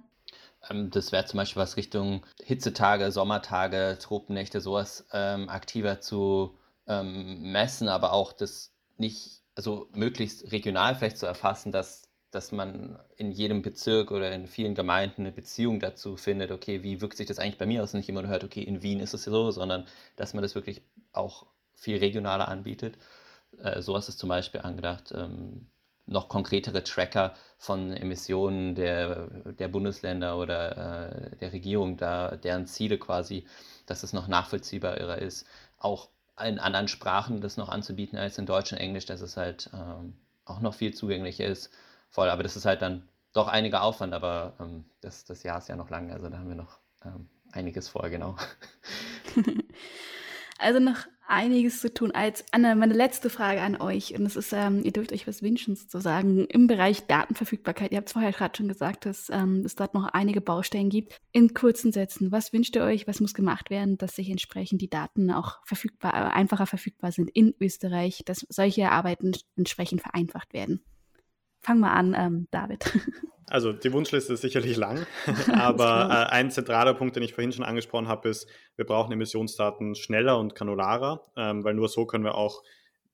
Ähm, 0.69 0.91
das 0.91 1.11
wäre 1.11 1.25
zum 1.25 1.37
Beispiel 1.37 1.61
was 1.61 1.77
Richtung 1.77 2.25
Hitzetage, 2.43 3.11
Sommertage, 3.11 3.97
Tropennächte, 3.99 4.61
sowas 4.61 5.07
ähm, 5.13 5.49
aktiver 5.49 5.99
zu 5.99 6.57
ähm, 6.87 7.51
messen, 7.51 7.87
aber 7.87 8.13
auch 8.13 8.33
das 8.33 8.73
nicht 8.97 9.41
also 9.57 9.89
möglichst 9.93 10.51
regional 10.51 10.95
vielleicht 10.95 11.17
zu 11.17 11.25
erfassen, 11.25 11.71
dass, 11.71 12.03
dass 12.29 12.51
man 12.51 12.99
in 13.17 13.31
jedem 13.31 13.63
Bezirk 13.63 14.11
oder 14.11 14.31
in 14.31 14.47
vielen 14.47 14.75
Gemeinden 14.75 15.23
eine 15.23 15.31
Beziehung 15.31 15.79
dazu 15.79 16.15
findet, 16.15 16.51
okay, 16.51 16.83
wie 16.83 17.01
wirkt 17.01 17.17
sich 17.17 17.25
das 17.25 17.39
eigentlich 17.39 17.57
bei 17.57 17.65
mir 17.65 17.81
aus? 17.81 17.93
Nicht 17.93 18.07
immer 18.07 18.21
nur 18.21 18.29
hört, 18.29 18.43
okay, 18.43 18.61
in 18.61 18.83
Wien 18.83 18.99
ist 18.99 19.15
es 19.15 19.23
so, 19.23 19.49
sondern 19.49 19.87
dass 20.15 20.35
man 20.35 20.43
das 20.43 20.53
wirklich 20.53 20.83
auch 21.11 21.47
viel 21.73 21.97
regionaler 21.97 22.47
anbietet. 22.47 22.99
Äh, 23.57 23.81
sowas 23.81 24.07
ist 24.09 24.19
zum 24.19 24.29
Beispiel 24.29 24.61
angedacht. 24.61 25.11
Ähm, 25.15 25.65
noch 26.05 26.29
konkretere 26.29 26.83
Tracker 26.83 27.33
von 27.57 27.91
Emissionen 27.93 28.75
der, 28.75 29.27
der 29.53 29.67
Bundesländer 29.67 30.37
oder 30.37 31.31
äh, 31.31 31.35
der 31.37 31.51
Regierung, 31.51 31.97
da 31.97 32.37
deren 32.37 32.67
Ziele 32.67 32.99
quasi, 32.99 33.45
dass 33.87 34.03
es 34.03 34.13
noch 34.13 34.27
nachvollziehbarer 34.27 35.17
ist, 35.17 35.47
auch 35.79 36.09
in 36.43 36.59
anderen 36.59 36.87
Sprachen 36.87 37.41
das 37.41 37.57
noch 37.57 37.69
anzubieten 37.69 38.17
als 38.17 38.37
in 38.37 38.45
Deutsch 38.45 38.71
und 38.71 38.77
Englisch, 38.77 39.05
dass 39.05 39.21
es 39.21 39.37
halt 39.37 39.69
ähm, 39.73 40.15
auch 40.45 40.59
noch 40.59 40.73
viel 40.73 40.93
zugänglicher 40.93 41.45
ist. 41.45 41.71
Voll, 42.09 42.29
aber 42.29 42.43
das 42.43 42.55
ist 42.55 42.65
halt 42.65 42.81
dann 42.81 43.07
doch 43.33 43.47
einiger 43.47 43.81
Aufwand, 43.81 44.13
aber 44.13 44.53
ähm, 44.59 44.85
das, 45.01 45.25
das 45.25 45.43
Jahr 45.43 45.57
ist 45.57 45.69
ja 45.69 45.75
noch 45.75 45.89
lang, 45.89 46.11
also 46.11 46.29
da 46.29 46.37
haben 46.37 46.49
wir 46.49 46.55
noch 46.55 46.79
ähm, 47.05 47.27
einiges 47.51 47.89
vor, 47.89 48.09
genau. 48.09 48.37
also 50.59 50.79
noch 50.79 51.05
einiges 51.27 51.81
zu 51.81 51.93
tun. 51.93 52.11
Als 52.11 52.45
Anna, 52.51 52.75
meine 52.75 52.93
letzte 52.93 53.29
Frage 53.29 53.61
an 53.61 53.79
euch, 53.79 54.17
und 54.17 54.25
es 54.25 54.35
ist, 54.35 54.53
ähm, 54.53 54.81
ihr 54.83 54.91
dürft 54.91 55.13
euch 55.13 55.27
was 55.27 55.41
wünschen 55.41 55.75
sozusagen 55.75 56.45
im 56.45 56.67
Bereich 56.67 57.05
Datenverfügbarkeit. 57.07 57.91
Ihr 57.91 57.97
habt 57.97 58.07
es 58.07 58.13
vorher 58.13 58.31
gerade 58.31 58.57
schon 58.57 58.67
gesagt, 58.67 59.05
dass 59.05 59.29
ähm, 59.29 59.63
es 59.65 59.75
dort 59.75 59.93
noch 59.93 60.05
einige 60.05 60.41
Baustellen 60.41 60.89
gibt. 60.89 61.19
In 61.31 61.53
kurzen 61.53 61.91
Sätzen, 61.91 62.31
was 62.31 62.53
wünscht 62.53 62.75
ihr 62.75 62.83
euch, 62.83 63.07
was 63.07 63.19
muss 63.19 63.33
gemacht 63.33 63.69
werden, 63.69 63.97
dass 63.97 64.15
sich 64.15 64.29
entsprechend 64.29 64.81
die 64.81 64.89
Daten 64.89 65.31
auch 65.31 65.59
verfügbar, 65.65 66.13
äh, 66.13 66.35
einfacher 66.35 66.65
verfügbar 66.65 67.11
sind 67.11 67.29
in 67.29 67.53
Österreich, 67.59 68.23
dass 68.25 68.45
solche 68.49 68.91
Arbeiten 68.91 69.33
entsprechend 69.55 70.01
vereinfacht 70.01 70.53
werden? 70.53 70.83
Fang 71.67 71.79
mal 71.81 71.93
an, 71.93 72.15
ähm, 72.17 72.47
David. 72.51 72.85
Also 73.49 73.71
die 73.71 73.93
Wunschliste 73.93 74.33
ist 74.33 74.41
sicherlich 74.41 74.75
lang, 74.75 75.07
aber 75.53 76.09
äh, 76.09 76.33
ein 76.33 76.51
zentraler 76.51 76.93
Punkt, 76.93 77.15
den 77.15 77.23
ich 77.23 77.33
vorhin 77.33 77.53
schon 77.53 77.63
angesprochen 77.63 78.09
habe, 78.09 78.27
ist, 78.27 78.45
wir 78.75 78.83
brauchen 78.83 79.13
Emissionsdaten 79.13 79.95
schneller 79.95 80.37
und 80.37 80.53
granularer, 80.53 81.23
ähm, 81.37 81.63
weil 81.63 81.73
nur 81.73 81.87
so 81.87 82.05
können 82.05 82.25
wir 82.25 82.35
auch, 82.35 82.61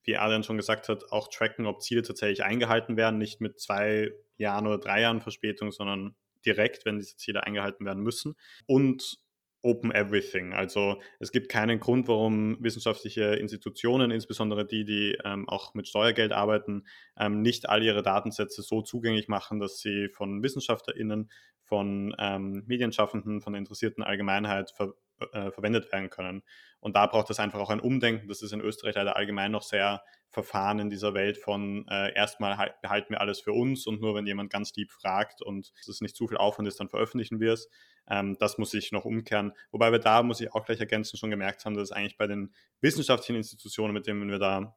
wie 0.01 0.17
Adrian 0.17 0.41
schon 0.41 0.57
gesagt 0.57 0.89
hat, 0.89 1.11
auch 1.11 1.27
tracken, 1.27 1.67
ob 1.67 1.83
Ziele 1.83 2.01
tatsächlich 2.01 2.43
eingehalten 2.43 2.97
werden, 2.97 3.19
nicht 3.19 3.41
mit 3.41 3.59
zwei 3.59 4.09
Jahren 4.37 4.65
oder 4.65 4.79
drei 4.79 5.01
Jahren 5.01 5.21
Verspätung, 5.21 5.71
sondern 5.71 6.15
direkt, 6.43 6.83
wenn 6.83 6.97
diese 6.97 7.15
Ziele 7.15 7.43
eingehalten 7.43 7.85
werden 7.85 8.01
müssen. 8.01 8.35
Und 8.65 9.19
Open 9.63 9.91
Everything. 9.91 10.53
Also 10.53 11.01
es 11.19 11.31
gibt 11.31 11.49
keinen 11.49 11.79
Grund, 11.79 12.07
warum 12.07 12.57
wissenschaftliche 12.59 13.23
Institutionen, 13.35 14.11
insbesondere 14.11 14.65
die, 14.65 14.83
die 14.83 15.17
ähm, 15.23 15.47
auch 15.47 15.73
mit 15.73 15.87
Steuergeld 15.87 16.33
arbeiten, 16.33 16.83
ähm, 17.17 17.41
nicht 17.41 17.69
all 17.69 17.81
ihre 17.81 18.03
Datensätze 18.03 18.61
so 18.61 18.81
zugänglich 18.81 19.29
machen, 19.29 19.59
dass 19.59 19.79
sie 19.79 20.09
von 20.09 20.43
WissenschaftlerInnen, 20.43 21.31
von 21.63 22.13
ähm, 22.19 22.63
Medienschaffenden, 22.67 23.41
von 23.41 23.53
der 23.53 23.59
interessierten 23.59 24.03
Allgemeinheit 24.03 24.71
ver 24.71 24.93
äh, 25.31 25.51
verwendet 25.51 25.91
werden 25.91 26.09
können. 26.09 26.43
Und 26.79 26.95
da 26.95 27.07
braucht 27.07 27.29
es 27.29 27.39
einfach 27.39 27.59
auch 27.59 27.69
ein 27.69 27.79
Umdenken. 27.79 28.27
Das 28.27 28.41
ist 28.41 28.51
in 28.51 28.61
Österreich 28.61 28.95
leider 28.95 29.15
allgemein 29.15 29.51
noch 29.51 29.63
sehr 29.63 30.03
verfahren 30.33 30.79
in 30.79 30.89
dieser 30.89 31.13
Welt 31.13 31.37
von 31.37 31.87
äh, 31.87 32.11
erstmal 32.13 32.73
behalten 32.81 33.11
wir 33.11 33.21
alles 33.21 33.39
für 33.39 33.53
uns 33.53 33.85
und 33.85 34.01
nur 34.01 34.15
wenn 34.15 34.25
jemand 34.25 34.51
ganz 34.51 34.73
lieb 34.75 34.91
fragt 34.91 35.43
und 35.43 35.71
es 35.87 36.01
nicht 36.01 36.15
zu 36.15 36.27
viel 36.27 36.37
Aufwand 36.37 36.67
ist, 36.67 36.79
dann 36.79 36.89
veröffentlichen 36.89 37.39
wir 37.39 37.53
es. 37.53 37.69
Ähm, 38.09 38.35
das 38.39 38.57
muss 38.57 38.71
sich 38.71 38.91
noch 38.91 39.05
umkehren. 39.05 39.53
Wobei 39.71 39.91
wir 39.91 39.99
da, 39.99 40.23
muss 40.23 40.41
ich 40.41 40.51
auch 40.53 40.65
gleich 40.65 40.79
ergänzen, 40.79 41.17
schon 41.17 41.29
gemerkt 41.29 41.63
haben, 41.65 41.75
dass 41.75 41.83
es 41.83 41.91
eigentlich 41.91 42.17
bei 42.17 42.25
den 42.25 42.53
wissenschaftlichen 42.81 43.35
Institutionen, 43.35 43.93
mit 43.93 44.07
denen 44.07 44.29
wir 44.29 44.39
da 44.39 44.75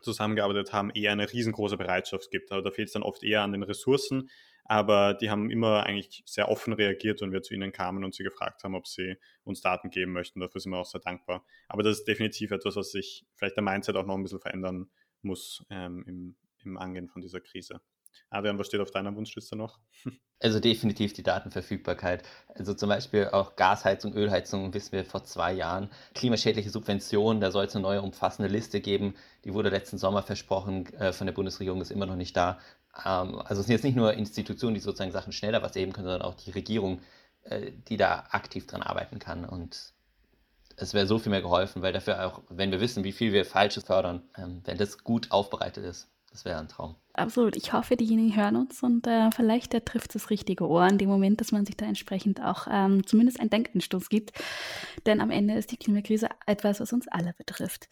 zusammengearbeitet 0.00 0.72
haben, 0.72 0.90
eher 0.90 1.12
eine 1.12 1.30
riesengroße 1.30 1.76
Bereitschaft 1.76 2.30
gibt. 2.30 2.50
Aber 2.50 2.62
da 2.62 2.70
fehlt 2.70 2.88
es 2.88 2.94
dann 2.94 3.02
oft 3.02 3.22
eher 3.22 3.42
an 3.42 3.52
den 3.52 3.62
Ressourcen, 3.62 4.30
aber 4.68 5.14
die 5.14 5.30
haben 5.30 5.50
immer 5.50 5.84
eigentlich 5.84 6.22
sehr 6.26 6.50
offen 6.50 6.74
reagiert, 6.74 7.22
wenn 7.22 7.32
wir 7.32 7.42
zu 7.42 7.54
ihnen 7.54 7.72
kamen 7.72 8.04
und 8.04 8.14
sie 8.14 8.22
gefragt 8.22 8.62
haben, 8.62 8.74
ob 8.74 8.86
sie 8.86 9.16
uns 9.42 9.62
Daten 9.62 9.88
geben 9.88 10.12
möchten. 10.12 10.40
Dafür 10.40 10.60
sind 10.60 10.72
wir 10.72 10.78
auch 10.78 10.84
sehr 10.84 11.00
dankbar. 11.00 11.44
Aber 11.68 11.82
das 11.82 12.00
ist 12.00 12.04
definitiv 12.04 12.50
etwas, 12.50 12.76
was 12.76 12.92
sich 12.92 13.26
vielleicht 13.34 13.56
der 13.56 13.64
Mindset 13.64 13.96
auch 13.96 14.04
noch 14.04 14.14
ein 14.14 14.22
bisschen 14.22 14.40
verändern 14.40 14.90
muss 15.22 15.64
ähm, 15.70 16.04
im, 16.06 16.36
im 16.64 16.76
Angehen 16.76 17.08
von 17.08 17.22
dieser 17.22 17.40
Krise. 17.40 17.80
Adrian, 18.30 18.58
was 18.58 18.66
steht 18.66 18.80
auf 18.80 18.90
deiner 18.90 19.14
Wunschliste 19.14 19.56
noch? 19.56 19.78
Also 20.40 20.60
definitiv 20.60 21.14
die 21.14 21.24
Datenverfügbarkeit. 21.24 22.22
Also 22.54 22.72
zum 22.72 22.88
Beispiel 22.88 23.26
auch 23.26 23.56
Gasheizung, 23.56 24.14
Ölheizung, 24.14 24.72
wissen 24.72 24.92
wir 24.92 25.04
vor 25.04 25.24
zwei 25.24 25.52
Jahren. 25.52 25.90
Klimaschädliche 26.14 26.70
Subventionen, 26.70 27.40
da 27.40 27.50
soll 27.50 27.64
es 27.64 27.74
eine 27.74 27.82
neue 27.82 28.02
umfassende 28.02 28.48
Liste 28.48 28.80
geben. 28.80 29.14
Die 29.44 29.52
wurde 29.52 29.68
letzten 29.68 29.98
Sommer 29.98 30.22
versprochen 30.22 30.86
äh, 30.94 31.12
von 31.12 31.26
der 31.26 31.34
Bundesregierung, 31.34 31.80
ist 31.80 31.90
immer 31.90 32.06
noch 32.06 32.14
nicht 32.14 32.36
da. 32.36 32.60
Ähm, 33.04 33.40
also 33.40 33.60
es 33.60 33.66
sind 33.66 33.72
jetzt 33.72 33.82
nicht 33.82 33.96
nur 33.96 34.14
Institutionen, 34.14 34.74
die 34.74 34.80
sozusagen 34.80 35.10
Sachen 35.10 35.32
schneller 35.32 35.60
was 35.60 35.74
eben 35.74 35.92
können, 35.92 36.06
sondern 36.06 36.22
auch 36.22 36.34
die 36.34 36.52
Regierung, 36.52 37.00
äh, 37.42 37.72
die 37.88 37.96
da 37.96 38.26
aktiv 38.30 38.66
dran 38.68 38.82
arbeiten 38.82 39.18
kann. 39.18 39.44
Und 39.44 39.92
es 40.76 40.94
wäre 40.94 41.06
so 41.06 41.18
viel 41.18 41.30
mehr 41.30 41.42
geholfen, 41.42 41.82
weil 41.82 41.92
dafür 41.92 42.24
auch, 42.24 42.42
wenn 42.48 42.70
wir 42.70 42.80
wissen, 42.80 43.04
wie 43.04 43.12
viel 43.12 43.32
wir 43.32 43.44
Falsches 43.44 43.84
fördern, 43.84 44.22
ähm, 44.36 44.62
wenn 44.64 44.78
das 44.78 45.02
gut 45.02 45.30
aufbereitet 45.32 45.84
ist, 45.84 46.08
das 46.30 46.44
wäre 46.44 46.60
ein 46.60 46.68
Traum. 46.68 46.96
Absolut. 47.18 47.56
Ich 47.56 47.72
hoffe, 47.72 47.96
diejenigen 47.96 48.36
hören 48.36 48.54
uns 48.54 48.82
und 48.82 49.06
äh, 49.08 49.30
vielleicht 49.32 49.72
der 49.72 49.84
trifft 49.84 50.14
das 50.14 50.30
richtige 50.30 50.68
Ohr 50.68 50.86
in 50.86 50.98
dem 50.98 51.08
Moment, 51.08 51.40
dass 51.40 51.50
man 51.50 51.66
sich 51.66 51.76
da 51.76 51.84
entsprechend 51.84 52.40
auch 52.40 52.68
ähm, 52.70 53.04
zumindest 53.06 53.40
einen 53.40 53.50
Denkanstoß 53.50 54.08
gibt. 54.08 54.32
Denn 55.04 55.20
am 55.20 55.30
Ende 55.30 55.54
ist 55.54 55.72
die 55.72 55.76
Klimakrise 55.76 56.28
etwas, 56.46 56.78
was 56.78 56.92
uns 56.92 57.08
alle 57.08 57.34
betrifft. 57.36 57.88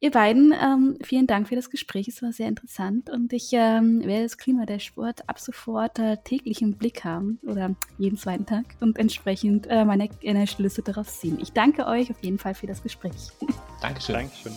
Ihr 0.00 0.10
beiden, 0.10 0.52
ähm, 0.52 0.98
vielen 1.02 1.28
Dank 1.28 1.48
für 1.48 1.54
das 1.54 1.70
Gespräch. 1.70 2.08
Es 2.08 2.20
war 2.20 2.32
sehr 2.32 2.48
interessant 2.48 3.10
und 3.10 3.32
ich 3.32 3.50
ähm, 3.52 4.00
werde 4.04 4.24
das 4.24 4.38
Klimadashboard 4.38 5.28
ab 5.28 5.38
sofort 5.38 6.00
äh, 6.00 6.16
täglich 6.24 6.60
im 6.60 6.76
Blick 6.76 7.04
haben 7.04 7.38
oder 7.42 7.76
jeden 7.96 8.18
zweiten 8.18 8.44
Tag 8.44 8.64
und 8.80 8.98
entsprechend 8.98 9.68
äh, 9.68 9.84
meine, 9.84 10.08
meine 10.24 10.46
Schlüsse 10.48 10.82
daraus 10.82 11.20
ziehen. 11.20 11.38
Ich 11.40 11.52
danke 11.52 11.86
euch 11.86 12.10
auf 12.10 12.22
jeden 12.22 12.38
Fall 12.38 12.54
für 12.54 12.66
das 12.66 12.82
Gespräch. 12.82 13.30
Dankeschön. 13.80 14.16
Dankeschön. 14.16 14.52